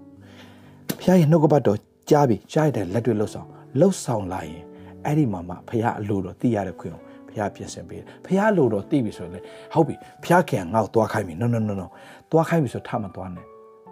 [1.01, 1.79] ဖះရဲ့နှုတ်ကပတ်တော်
[2.11, 3.49] ကြားပြီးကြားရတိုင်းလက်တွေ့လှုပ်ဆောင်
[3.79, 4.63] လှုပ်ဆောင်လာရင်
[5.05, 9.41] အဲ့ဒီမှာမှဖះအလိုတော်သိရတဲ့ခွင့်ကိုဖះပြင်ဆင်ပေးတယ်ဖះလိုတော်သိပြီဆိုရင်လေ
[9.75, 9.95] ဟုတ်ပြီ
[10.25, 11.87] ဖះခင်ငါ့ကိုသွားခိုင်းပြီ no no no no
[12.31, 13.47] သွားခိုင်းပြီဆိုထမသွားနဲ့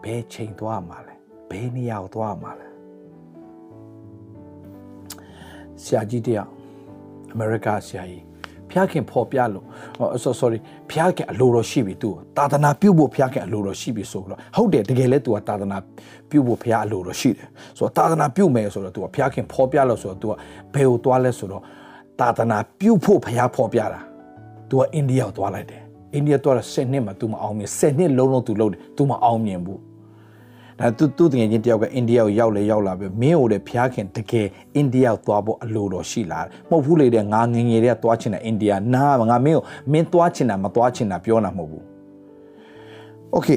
[0.04, 1.14] ဘယ်ချိန်သွားမှာလဲ
[1.50, 2.68] ဘယ်နေရာကိုသွားမှာလဲ
[5.82, 6.50] ဆရာကြီးတယောက်
[7.32, 8.24] အမေရိကဆရာကြီး
[8.71, 9.65] ဖျားခင်ဖော်ပြလို့
[10.41, 10.59] sorry
[10.91, 15.77] ဖျားခင်အလိုတော်ရှိပြီသူတာသနာပြုတ်ဖို့ဖျားခင်အလိုတော်ရှိပြီဆိုတော့ဟုတ်တယ်တကယ်လဲ तू ကတာသနာ
[16.29, 20.33] ပြုတ်ဖို့ဖျားအလိုတော်ရှိတယ်ဆိုတော့တာသနာပြုတ်မယ်ဆိုတော့ तू ကဖျားခင်ဖော်ပြလို့ဆိုတော့ तू က
[20.73, 21.63] ဘယ်ကိုသွားလဲဆိုတော့
[22.19, 23.99] တာသနာပြုတ်ဖို့ဖျားဖော်ပြတာ
[24.69, 25.81] तू ကအိန္ဒိယကိုသွားလိုက်တယ်
[26.13, 29.79] အိန္ဒိယသွားတော့10နှစ်မှ तू မအောင်မြင်10နှစ်လုံးလုံး तू လုပ်တယ် तू မအောင်မြင်ဘူး
[30.79, 41.83] ဒါသူသူတငယ်ချင်းတယောက်ကအိန္ဒိယကိုရောက်လေရောက်လာပြီမင်းတို့တဲ့ဖျားခင်တကယ်အိန္ဒိယကိုသွားဖို့အလိုတော်ရှိလာတယ်မဟုတ်ဘူးလေတဲ့ငါငငယ်တွေကသွားချင်တာအိန္ဒိယနာငါမင်းကိုမင်းသွားချင်တာမသွားချင်တာပြောတာမဟုတ်ဘူး
[43.31, 43.49] โอเค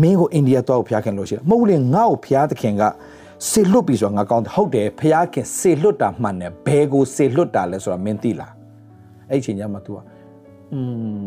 [0.00, 2.82] မင်းကိုအိန္ဒိယတော့ဖျားခင်လို့ရှိတယ်မဟုတ်လေငါ့ကိုဖျားသခင်က
[3.50, 8.52] စေလွတ်ပြီဆိုတာငါကောင်းတယ်ဟုတ်တယ်ဖျားခင်စေလွတ်တာမှန်တယ်ဘယ်ကိုစေလွတ်တာလဲဆိုတာမင်းသိလား
[9.30, 9.98] အဲ့ချိန်ကျမှ तू က
[10.72, 10.78] อื
[11.22, 11.24] ม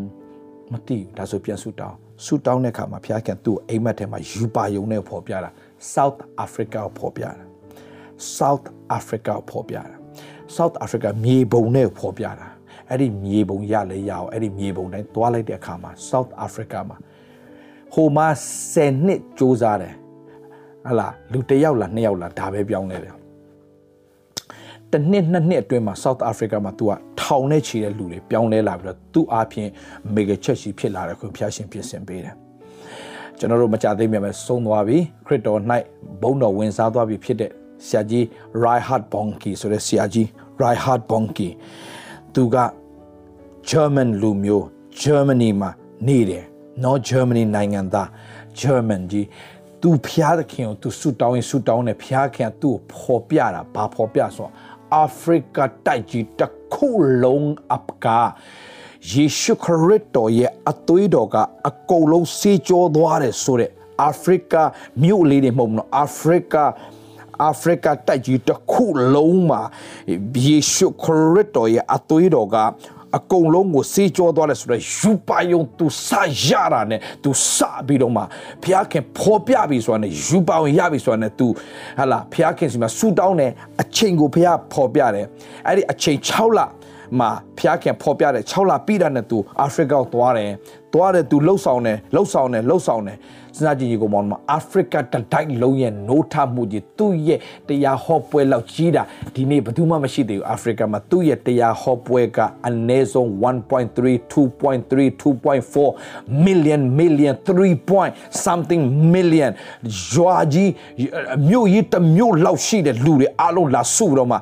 [0.72, 5.49] မသိဘူးဒါဆိုပြန်ဆူတောင်း ဆူတောင်းတဲ့အခါမှာဖျားခင်သူ့အိမ်မက်ထဲမှာယူပါယုံနဲ့ပေါ်ပြတာ
[5.93, 7.31] South Africa ကိုပေါ်ပြတာ
[8.37, 8.65] South
[8.97, 9.95] Africa ကိုပေါ်ပြတာ
[10.55, 12.47] South Africa မြေပုံနဲ့ပေါ်ပြတာ
[12.89, 16.97] အဲ့ဒီမြေပုံရလဲရအောင်အဲ့ဒီမြေပုံတိုင်းသွားလိုက်တဲ့အခါမှာ South Africa မှာ
[17.93, 18.27] ဟိုမှာ
[18.63, 19.95] 10နှစ်စူးစမ်းတယ်
[20.85, 23.18] ဟလာလူတစ်ယောက်လားနှစ်ယောက်လားဒါပဲပြောင်းလဲတယ်
[24.93, 29.69] တနှစ်နှစ်နှစ်အတွင်းမှာ South Africa မှာ तू ကထောင်နဲ့ချီတဲ့လူတွေပြောင်းလဲလာပြီးတော့သူ့အားဖြင့်
[30.15, 32.35] mega church ရှိဖြစ်လာတယ်ခွန်ဖျားရှင်ပြင်ဆင်ပေးတယ်
[33.37, 35.59] ကျွန်တော်တို့မကြသေးမြဲပဲဆုံးသွားပြီခရစ်တော်၌
[36.21, 37.51] ဘုန်းတော်ဝင်စားသွားပြီဖြစ်တဲ့
[37.87, 38.23] ဆရာကြီး
[38.63, 40.27] Reinhard Bonnke ဆိုတဲ့ဆရာကြီး
[40.61, 41.49] Reinhard Bonnke
[42.33, 42.57] သူက
[43.69, 44.65] German လူမျိုး
[45.03, 45.69] Germany မှာ
[46.07, 46.43] နေတယ်
[46.83, 48.07] နော် Germany နိုင်ငံသား
[48.61, 49.27] German ကြီး
[49.81, 54.47] သူဖျားသခင်ကိုသူဆူတောင်းရင်ဆူတောင်းတယ်ဖျားခင်ကသူ့ကိုပေါ်ပြတာဘာပေါ်ပြဆို
[54.95, 56.89] အာဖရိကတိုက်ကြီးတစ်ခု
[57.23, 58.19] လုံးအပကာ
[59.11, 61.35] ယေရှုခရစ်တော်ရဲ့အသွေးတော်က
[61.69, 63.71] အကုန်လုံးစေကြောသွားတယ်ဆိုတဲ့
[64.01, 64.53] အာဖရိက
[65.03, 66.55] မြို့လေးတွေမဟုတ်ဘူးနော်အာဖရိက
[67.43, 68.85] အာဖရိကတိုက်ကြီးတစ်ခု
[69.15, 69.61] လုံးမှာ
[70.45, 72.57] ယေရှုခရစ်တော်ရဲ့အသွေးတော်က
[73.17, 76.09] အကုန်လုံးကိုစေးကြောသွားတယ်ဆိုတော့ယူပါယုံသူစ
[76.47, 77.57] ရတာနဲ့သူစ
[77.87, 78.21] ပြီးတော့မှ
[78.63, 81.47] ဘုရားခင်ဖော်ပြပြီဆိုတာနဲ့ယူပါယုံရပြီဆိုတာနဲ့သူ
[81.99, 83.51] ဟာလာဘုရားခင်စီမှာဆူတောင်းတယ်
[83.81, 85.25] အချိန်ကိုဘုရားဖော်ပြတယ်
[85.67, 86.59] အဲ့ဒီအချိန်6လ
[87.19, 90.51] မှာဖျားခင်ဖော်ပြတဲ့6လပြီးတာနဲ့သူအာဖရိကကိုသွားတယ်
[90.93, 93.17] သွားတယ်သူလှုပ်ဆောင်တယ်လှုပ်ဆောင်တယ်လှုပ်ဆောင်တယ်
[93.57, 99.03] စဉ်းစားကြည့်ရေကိုမောင်မှာအာဖရိကတတိုက်လုံးရဲ့နိုးထမှုကြီးသူ့ရဲ့တရားဟောပွဲလောက်ကြီးတာ
[99.35, 102.37] ဒီနေ့ဘယ်သူမှမရှိသေးဘူးအာဖရိကမှာသူ့ရဲ့တရားဟောပွဲက
[102.67, 103.89] အနည်းဆုံး1.3
[104.33, 105.89] 2.3 2.4
[106.45, 108.13] million million 3 point
[108.45, 108.83] something
[109.13, 109.51] million
[110.11, 110.71] ဂျွာကြီး
[111.49, 114.37] မြို့ကြီးတစ်မြို့လောက်ရှိတဲ့လူတွေအားလုံးလာစုတော့မှ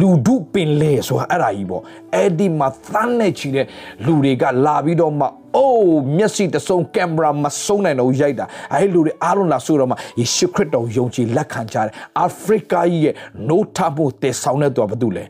[0.00, 1.82] လူဒုပင်လေဆိုတာအဲ့ဒါကြီးပေါ့
[2.14, 3.66] အဲ့ဒီမှာသန်းနဲ့ချီတဲ့
[4.06, 13.14] လူတွေကလာပြီးတော့မှအိုးမျက်စိတစုံကင်မရာမစုံနိုင်တော့ရိုက်တာအဲ့လူတွေအားလုံးလာဆိုတော့မှယေရှုခရစ်တော်ယုံကြည်လက်ခံကြတယ်အာဖရိကကြီးရဲ့
[13.48, 15.24] နိုးထဖို့တည်ဆောင်တဲ့သူကဘာတူလဲ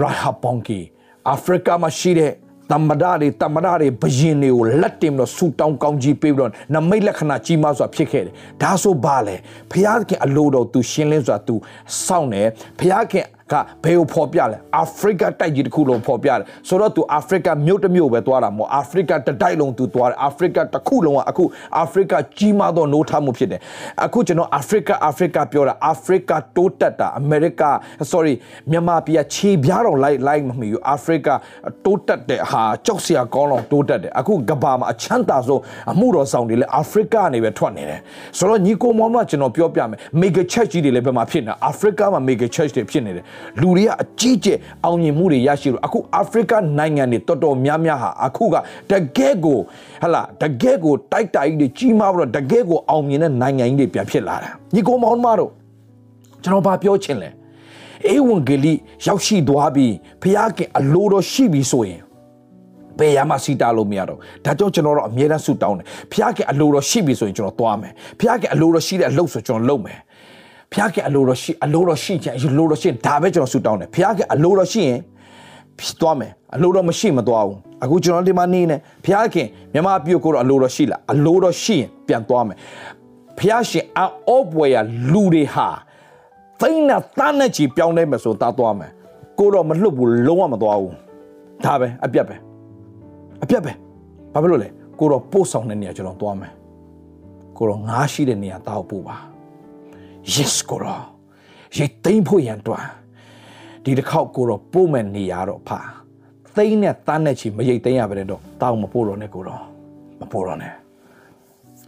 [0.00, 0.80] ရာဟာပွန်ကီ
[1.28, 2.32] အာဖရိကမှာရှိတဲ့
[2.72, 9.36] တမ္မဒတွေတမ္မဒတွေဘယင်တွေကိုလက်တင်ပြီးတော့ဆူတောင်းကောင်းကြီးပေးပြီးတော့နမိတ်လက္ခဏာကြီးမားစွာဖြစ်ခဲ့တယ်ဒါဆိုဘာလဲ
[9.72, 11.54] ဖျားခင်အလိုတော်သူရှင်းလင်းစွာသူ
[12.04, 12.48] စောင့်တယ်
[12.80, 21.44] ဖျားခင်ကဘယ်ကိုဖော်ပြလဲအာဖရိကတိုက်ကြီးတစ်ခုလုံးဖော်ပြတယ်ဆိုတော့သူအာဖရိကမြို့တစ်မြို့ပဲသွားတာမဟုတ်အာဖရိကတစ်တိုက်လုံးသူသွားတယ်အာဖရိကတစ်ခုလုံးကအခု
[21.78, 23.60] အာဖရိကကြီးမားသောနိုးထမှုဖြစ်တယ်
[24.04, 27.62] အခုကျွန်တော်အာဖရိကအာဖရိကပြောတာအာဖရိကတိုးတက်တာအမေရိက
[28.12, 28.34] sorry
[28.70, 31.28] မြန်မာပြည်ခြေပြားတော်လိုက်လိုက်မမီဘူးအာဖရိက
[31.84, 35.60] တိုးတက်တဲ့ဟာကြောက်စရာကောင်းတော့တိုးတက်တယ်အခုကဘာမှာအချမ်းသာဆုံး
[35.92, 38.00] အမှုတော်ဆောင်တွေလည်းအာဖရိကနေပဲထွက်နေတယ်
[38.38, 43.24] ဆိုတော့ညီကိုမောင်ကကျွန်တော်ပြောပြမယ် mega church ကြီးတွေလည်းဘယ်မှာဖြစ်နေအာဖရိကမှာ mega church တွေဖြစ်နေတယ်
[43.60, 48.54] လူတွေကအကြီးကျယ်အောင်မြင်မှုတွေရရှိလို့အခုအာဖရိကနိုင်ငံတွေတော်တော်များများဟာအခုက
[48.90, 49.58] တကယ်ကို
[50.02, 55.50] ဟလာတကယ်ကိုတိုက်တိုက်တွေကြီးမားပြီးတော့တကယ်ကိုအောင်မြင်တဲ့နိုင်ငံကြီးတွေပြန်ဖြစ်လာတာညီကောင်မောင်မတို့
[56.42, 57.28] ကျွန်တော်ဘာပြောချင်လဲ
[58.08, 58.72] အေဝံဂေလိ
[59.06, 60.24] ရောက်ရှိသွားပြီးဖ
[60.56, 62.02] ခင်အလိုတော်ရှိပြီဆိုရင်
[62.98, 69.98] ဘယ်ရမှစီတာလို့မရတော့ဒါကြောင့်ကျွန်တော်တို့အမြဲတမ်းဆုတောင်းတယ်ဖခင်အလိုတော်ရှိပြီဆိုရင်ကျွန်တော်သွားမယ်ဖခင်အလိုတော်ရှိတဲ့အလုပ်ဆိုကျွန်တော်လုပ်မယ်
[70.72, 74.98] ဖျားခင်အလိုတော်ရှိအလိုတော်ရှိချင်အလိုတော်ရှိဒါပဲကျွန်တော်ဆူတောင်းတယ်ဖျားခင်အလိုတော်ရှိရင်
[76.00, 82.56] သွားမယ်အလိုတော်မရှိမသွားဘူးအခုကျွန်တော်ဒီမှာနေနေဖျားခင်မြမပြုတ်ကိုတော့အလိုတော်ရှိလားအလိုတော်ရှိရင်ပြန်သွားမယ်
[83.38, 84.76] ဖျားရှင်အော့ပွဲရ
[85.12, 85.68] လူတွေဟာ
[86.60, 88.90] သိန်းနဲ့တန်းနဲ့ချီပြောင်းနေမယ်ဆိုတာသွားမယ်
[89.38, 90.94] ကိုတော့မလွတ်ဘူးလုံးဝမသွားဘူး
[91.64, 92.36] ဒါပဲအပြတ်ပဲ
[93.42, 93.72] အပြတ်ပဲ
[94.32, 94.68] ဘာဖြစ်လို့လဲ
[94.98, 96.52] ကိုတော့ပို့ဆောင်တဲ့နေရာကျွန်တော်သွားမယ်
[97.58, 99.16] ကိုတော့ငားရှိတဲ့နေရာတောက်ပို့ပါ
[100.34, 101.00] yes ကိုရော
[101.76, 102.86] ရိတ်သိမ့်ဖို့ရန်တွား
[103.84, 105.78] ဒီတစ်ခေါက်ကိုရောပို့မဲ့နေရတော့ဖာ
[106.56, 109.60] သိမ့်နဲ့တန်းနဲ့ချီမရိတ်သိမ့်ရပါနဲ့တော့တောင်းမပို့တော့နဲ့ကိုရော
[110.20, 110.74] မပို့တော့နဲ့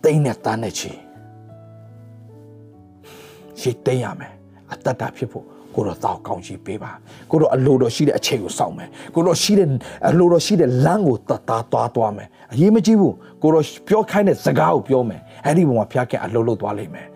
[0.04, 0.90] သိမ့်နဲ့တန်းနဲ့ချီ
[3.60, 4.32] ရိတ်သိမ့်ရမယ်
[4.70, 6.90] အတ္တတာဖြစ်ဖို့ကိုတော့တောက်ကောင်းချီပေးပါ
[7.30, 9.68] ကိုတော့အလိုတော်ရှိတဲ့အချိန်ကိုစောင့်မယ်ကိုတော့ရှိတဲ့
[10.08, 17.06] အလိုတော်ရှိတဲ့လမ်းကိုတတ်သားသွားသွားမယ်အရေးမကြီးဘူးကိုတော့ပြောခိုင်းတဲ့စကားကိုပြောမယ်အဲ့ဒီပုံမှာဖျားခင်အလိုလုပ်သွားလိမ့်မယ်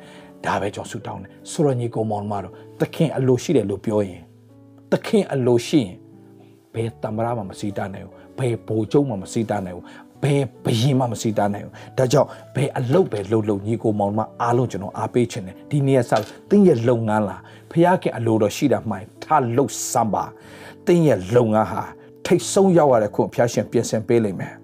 [0.44, 4.22] ဒါပဲကျွန်တော်ဆူတောင်းတယ်ဆိုတော့ညီကောင်မောင်မတော်သခင်အလိုရှိတယ်လို့ပြောရင်
[4.92, 5.94] သခင်အလိုရှိရင်
[6.74, 9.84] ဘယ်တမရမှမစီတာနိုင်ဘူးဘယ်ဘိုလ်ချုပ်မှမစီတာနိုင်ဘူး
[10.22, 20.24] ဘယ်ဘရင်မှမစီတာနိုင်ဘူးဒါကြောင့်ဘယ်အလုပ်ပဲလုပ်လို့ညီကိုမောင်မအားလုံးကျွန်တော်အားပေးခြင်းတယ်ဒီနေ့ဆက်တင်းရဲ့လုပ်ငန်းလားဖះခင်အလိုတော်ရှိတာမှန်ထားလှုပ်စမ်းပါ
[20.86, 21.82] တင်းရဲ့လုပ်ငန်းဟာ
[22.26, 24.54] ထိတ်ဆုံးရောက်ရတဲ့ခုဖះရှင်ပြင်ဆင်ပေးလိမ့်မယ်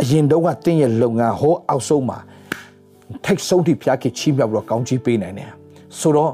[0.00, 2.18] အရင်တော့ကတင်းရဲ့လုပ်ငန်းဟောအောက်ဆုံးမှာ
[3.24, 5.50] ထိတ်ဆုံးထိဖျားခင်ချီးမြှောက်ပြီးတော့ကောင်းချီးပေးနိုင်တယ်
[6.00, 6.32] ဆိုတော့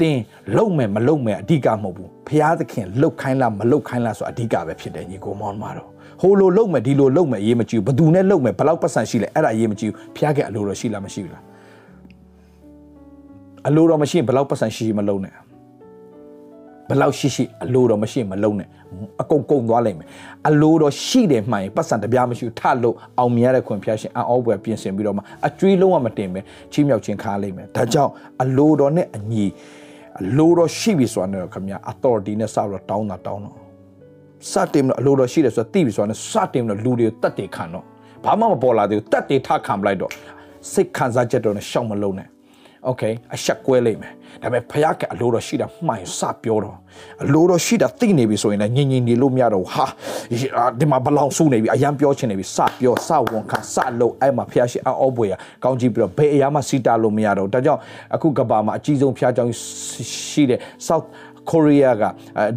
[0.00, 0.20] တင်း
[0.56, 5.88] လုံမယ်မလုံမယ်အဓိကမဟုတ်ဘူးဖျားသခင်လှုပ်ခိုင်းလားမလှုပ်ခိုင်းလားဆိုအဓိကပဲဖြစ်တယ်ညီကိုမောင်မတော်
[6.20, 11.44] ဟိုလိုလုံမယ်ဒီလိုလုံမယ်အရေးမကြီးဘူးဘယ်သူနဲ့လုံမယ်ဘယ်လောက်ပတ်စံရှိလဲအဲ့ဒါအရေးမကြီးဘူးဖျားခင်အလိုတော်ရှိလားမရှိဘူးလား
[13.68, 15.34] အလိုတော်မရှိရင်ဘယ်လောက်ပတ်စံရှိရှိမလုံနဲ့
[16.88, 18.68] ဘယ်လောက်ရှိရှိအလိုတော်မရှိရင်မလုံနဲ့
[19.22, 20.08] အကုန်ကုန်သွားလိမ့်မယ်
[20.48, 26.40] အလိုတော်ရှိတယ်မှန်ရင်ပတ်စံတပြားမရှိဘူးထလို့အောင်မြင်ရတဲ့ခွင့်ဖျားရှင်အံ့ဩဖွယ်ပြင်ဆင်ပြီးတော့မှအကျွေးလုံးဝမတင်ပဲ
[26.72, 28.12] ချီးမြှောက်ခြင်းခါလိမ့်မယ်ဒါကြောင့်
[28.42, 29.44] အလိုတော်နဲ့အညီ
[30.20, 33.56] အလိုတော်ရှိပြီဆိုတာနဲ့တော့ခင်ဗျာ authority နဲ့စတော့တောင်းတာတောင်းတော့
[34.52, 37.84] စတင်မလို့အလိုတော်ရှိတယ်ဆိုတာသိပြီဆိုတာနဲ့စတင်မလို့လူတွေကိုတတ်တယ်ခံတော့
[38.24, 40.12] ဘာမှမပေါ်လာသေးဘူးတတ်တယ်ထခံပလိုက်တော့
[40.72, 42.28] စိတ်ခံစားချက်တော့နဲ့ရှောက်မလုံးနဲ့
[42.85, 43.03] โอเค
[43.35, 46.77] အဆက်ကွဲလိမ့်မယ်ဒါပေမဲ့ဖခင်ကအလိုတော်ရှိတာမှန်စပြောတော့
[47.23, 49.85] အလိုတော်ရှိတာသိနေပြီဆိုရင်လည်းညင်ညင်နေလို့မရတော့ဟာ
[50.79, 55.33] ဒီမှာဘလောင်စုနေပြီအရန်ပြောချင်နေပြီစပြောစဝန်ခံစလို့အဲ့မှာဖခင်ရှိအောဘွေရ
[55.63, 57.81] ကောင်းကြည့်ပြီးတော့ဘယ်အရာမှစီတာလို့မရတော့ဒါကြောင့်
[58.15, 59.53] အခုကဘာမှာအကြီးဆုံးဖခင်ကြောင့်
[60.29, 61.07] ရှိတဲ့ South
[61.50, 62.02] ကိုရီးယားက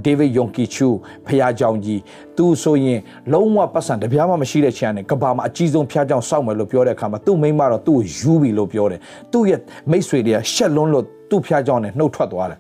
[0.06, 0.88] ဒေးဗစ်ယွန်ကီချူ
[1.28, 2.02] ဖျားကြောင်ကြီး
[2.38, 3.00] သူဆိုရင်
[3.34, 9.00] လုံးဝပတ်စံတပြားမှမရှိတဲ့ချန်နဲ့ကဘာမှာအကြီးဆုံးဖျားကြောင်စောက်မယ်လို့ပြောတဲ့အခါမှာသူ့မိန်းမတော့သူ့ကိုယူပြီလို့ပြောတယ်
[9.32, 9.60] သူ့ရဲ့
[9.92, 12.60] မိတ်ဆွေတွေကရှက်လွန်းလို့သူ့ဖျားကြောင်နဲ့နှုတ်ထွက်သွားတယ်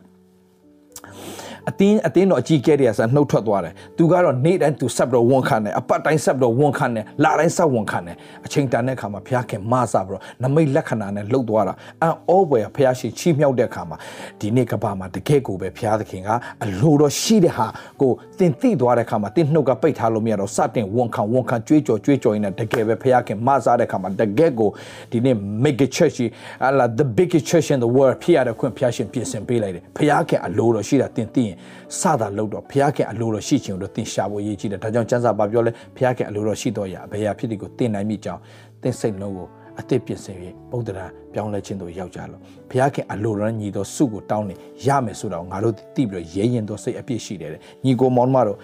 [1.70, 13.97] အတင်းအတင်းတော့အကြီးကဲတွေကဆိုနှုတ်ထွက်သွားတယ်သူကတော့နေ့တိုင်းသူဆက်ပြီးတော့ဝန်ခံတယ်အပတ်တိုင်းဆက်ပြီးတော့ဝန်ခံတယ်လတိုင်းဆက်ဝန်ခံတယ်အချိန်တန်တဲ့အခါမှာဘုရားခင်မဆပြီးတော့နမိတ်လက္ခဏာနဲ့လှုပ်သွားတာအံ့ဩဖွယ်ဘုရားရှင်ချီးမြှောက်တဲ့အခါမှာ
[14.39, 16.30] ဒီနေ့ကဘာမှာတကယ်ကိုပဲဘုရားသခင်က
[16.64, 17.68] အလိုတော်ရှိတဲ့ဟာ
[18.01, 24.70] ကိုတင်သိသွားတဲ့အခါမှာတင်နှုတ်ကပိတ်ထားလို့မရတော့စတင်ဝန်ခံဝန်ခံကြွေးကြော်ကြွေးကြော်ရင်းနဲ့တကယ်ပဲဘုရားခင်မဆတဲ့အခါမှာတကယ်ကို
[25.12, 26.20] ဒီနေ့ make a church
[26.66, 31.58] အလား the biggest church in the world ဖြစ်ရတဲ့ခွင့်ဘုရားရှင်ပြင်ဆင်ပေးလိုက်တယ်ဘုရားခင်အလိုတော်ရှိတာတင်သိရင်
[32.00, 38.41] စတာလို့တော့ဘုရားခင်အလိုတော်ရှိခြင်းကိုသင်ရှာဖို့ရည်ကြည့်တယ်ဒါကြောင့်ကျမ်းစာဘာပြောလဲဘုရားခင်အလိုတော်ရှိတော့ရဘယ်ရာဖြစ်ဒီကိုသင်နိုင်မိကြောင်း
[38.82, 39.47] သင်စိတ်လုံးကို
[39.80, 47.52] အသစ်ပြင်ဆင်ပြီးဗုဒ္ဓရာပြောင်းလဲခြင်းတို့ရောက်ကြလို့ဘုရားခင်အလိုတော်ညီတော်စုကိုတောင်းနေရမယ်ဆိုတော့ငါတို့သိပြီးတော့ရဲရင်တော်စိတ်အပြည့်ရှိတယ်
[47.86, 48.58] ညီကိုမောင်မတို့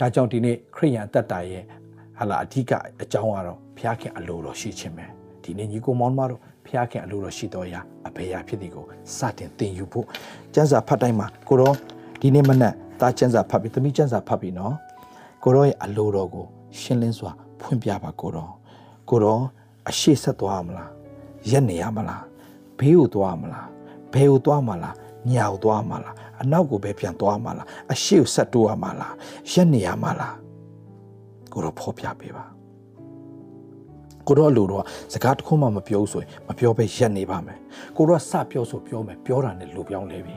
[0.00, 1.62] ဒါကြောင့်ဒီနေ့ခရိယန်အသက်တာရဲ့
[2.18, 2.72] ဟာလာအဓိက
[3.02, 5.06] အကြောင်းကတော့ဘုရားခင်အလိုတော်ရှိခြင်းပဲ
[5.42, 8.84] ဒီနေ့ညီကိုမောင်မတို့ဖျားခင်အလိုတော်ရှိတော်ရာအဘေရာဖြစ်သည်ကို
[9.16, 10.06] စတင်သင်ယူဖို့
[10.54, 11.72] ကျမ်းစာဖတ်တိုင်းမှာကိုရော
[12.26, 14.74] ဒီနေ့မနက်သားကျမ်းစာဖတ်ပြီးသမီးကျမ်းစာဖတ်ပြီးနော်
[15.42, 16.46] ကိုရောရဲ့အလိုတော်ကို
[16.80, 18.50] ရှင်းလင်းစွာဖွင့်ပြပါကိုရော
[19.10, 19.38] ကိုရော
[19.88, 20.90] အရှိဆက်သွားမလား
[21.50, 22.24] ရက်နေရမလား
[22.78, 23.66] ဘေးကိုသွားမလား
[24.12, 24.94] ဘယ်ကိုသွားမလား
[25.32, 29.14] ညာကိုသွားမလားအနောက်ကိုပဲပြန်သွားမလားအရှိကိုဆက်တိုးရမလား
[29.52, 30.36] ရက်နေရမလား
[31.52, 32.44] ကိုရောဖော်ပြပေးပါ
[34.26, 37.58] ကိုတော့လူတော့စကားတစ်ခုမှမပြောဆိုရင်မပြောဘဲရက်နေပါမယ်
[37.96, 40.36] ကိုတော့စပြောဆိုပြောမယ်ပြောတာနဲ့လူပြောင်းလဲပြီ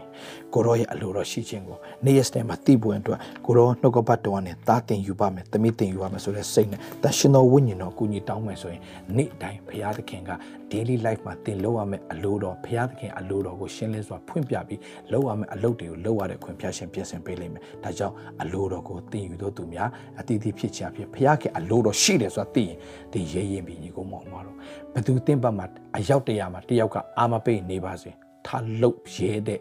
[0.54, 8.82] ကိုတော့ရဲ့အလိုတော်ရှိခြင်းကိုနေ့ရက်နဲ့မှာတည်ပွင့်အတွက်ကိုတော့နှုတ်ကပတ်တော်နဲ့တားတင်ယူပါမယ်တမိတင်ယူပါမယ်ဆိုတဲ့စိတ်နဲ့တရှင်တော်ဝိညာဉ်တော်ကိုညီတောင်းမယ်ဆိုရင်
[9.18, 10.32] နေ့တိုင်းဘုရားသခင်က
[10.72, 14.82] daily life မှာတင်လို့ရမယ်အလိုတော်ဘုရားသခင်အလိုတော်ကိုရှင်းလင်းစွာဖွင့်ပြပြီး
[15.12, 22.78] လုပ်ရမယ်အလုပ်တွေကိုလုပ်ရတဲ့ခွင့်ဖျားရှင်ပြင်ဆင်ပေးလိမ့်မယ်ဒါကြောင့်အလိုတော်ကိုတင်ယူတော့သူများအတီးတီးဖြစ်ချင်ဖြစ်ဘုရားခင်အလိုတော်ရှိတယ်ဆိုတာသိရင်
[23.14, 24.56] ဒီရဲရင်ပြီးညီကိုမောင်မတော်
[24.94, 25.66] ဘသူတင်ပတ်မှာ
[25.98, 28.12] အရောက်တရာမှာတယောက်ကအာမပိတ်နေပါစေ
[28.48, 29.60] ထားလုတ်ရဲတဲ့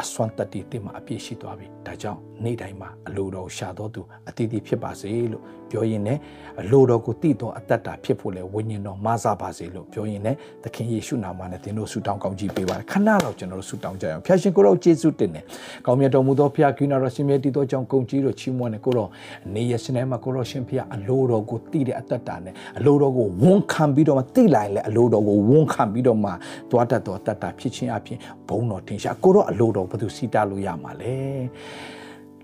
[0.00, 6.18] အစွမ်းတတ္တိတင်မှာအပြည့်ရှိသွားပြီဒါကြောင့်နေ့တိုင်းမှာအလိုတော်ရှာတော်သူအတီးတီးဖြစ်ပါစေလို့ပြောရင်းနဲ့
[6.60, 15.44] အလိုတော်ကိုတည်တော်အသက်တာဖြစ်ဖို့လဲဝိညာဉ်တော်မဆပါစေလို့ပြောရင်းနဲ့သခင်ယေရှုနာမနဲ့သင်တို့ဆုတောင်းကောင်းကြီးပေးပါခဏတော့ကျွန်တော်တို့ဆုတောင်းကြရအောင်ဖျာရှင်ကိုတော့ယေရှုတင်တယ်
[15.86, 19.08] ကောင်းမြတ်တော်မူသောဖျာကိနာတော်ရှင်မြတ်တည်သောကြောင့်ကုန်ကြီးတို့ချီးမွမ်းတယ်ကိုတော့
[19.54, 26.30] နေရစနေမှာကိုတော့ရှင်ဖျာအလိုတော်ကိုတည်တဲ့အသက်တာနဲ့အလိုတော်ကိုဝန်ခံပြီးတော့မှတည်လိုက်လဲအလိုတော်ကိုဝန်ခံပြီးတော့မှ
[26.70, 31.16] သွားတတ်တော်အသက်တာဖြစ်ခြင်းအပြင်ဘုံတော်တင်ရှားကိုတော့အလိုတော်ဘယ်သူစီတာလို့ရမှာလဲ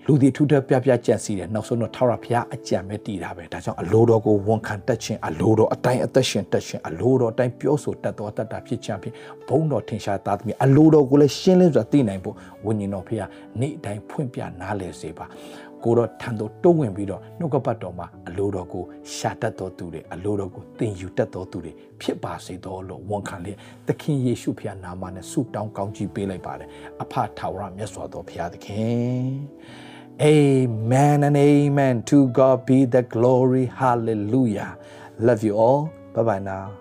[0.07, 9.14] လူဒီထူထပြပြကြံစီတယ်နောက်ဆုံးတော့ထာဝရဘုရားအကြံပဲတည်တာပဲဒါကြောင့်အလိုတော်ကိုဝန်ခံတတ်ခြင်းအလိုတော်အတိုင်းအသက်ရှင်တတ်ခြင်းအလိုတော်အတိုင်းပြောဆိုတတ်တော်တတ်တာဖြစ်ခြင်းဖြင့်
[9.48, 13.30] ဘုံတော်ထင်ရှားသားသမီးအလိုတော်ကိုလည်းရှင်းလင်းစွာသိနိုင်ဖို့ဝိညာဉ်တော်ဘုရား
[13.61, 15.26] နေ့တိုင်းဖွင့်ပြနားလည်စေပါ
[15.84, 18.84] ကိုတော့ထံသို့တိုးဝင်ပြီးတော့နှုတ်ကပတ်တော်မှာအလိုတော်ကို
[19.16, 26.68] ရှာတတ်တော်သူတွေအလိုတော်ကိုသင်ယူတတ်တော်သူတွေဖြစ်ပါစေတော်လို့ဝန်ခံလျက်သခင်ယေရှုဖခင်နာမနဲ့ဆုတောင်းကောင်းချီးပေးလိုက်ပါတယ်
[27.02, 29.84] အဖထာဝရမြတ်စွာသောဘုရားသခင်
[30.22, 32.04] Amen and amen.
[32.04, 33.66] To God be the glory.
[33.66, 34.78] Hallelujah.
[35.18, 35.92] Love you all.
[36.14, 36.72] Bye bye now.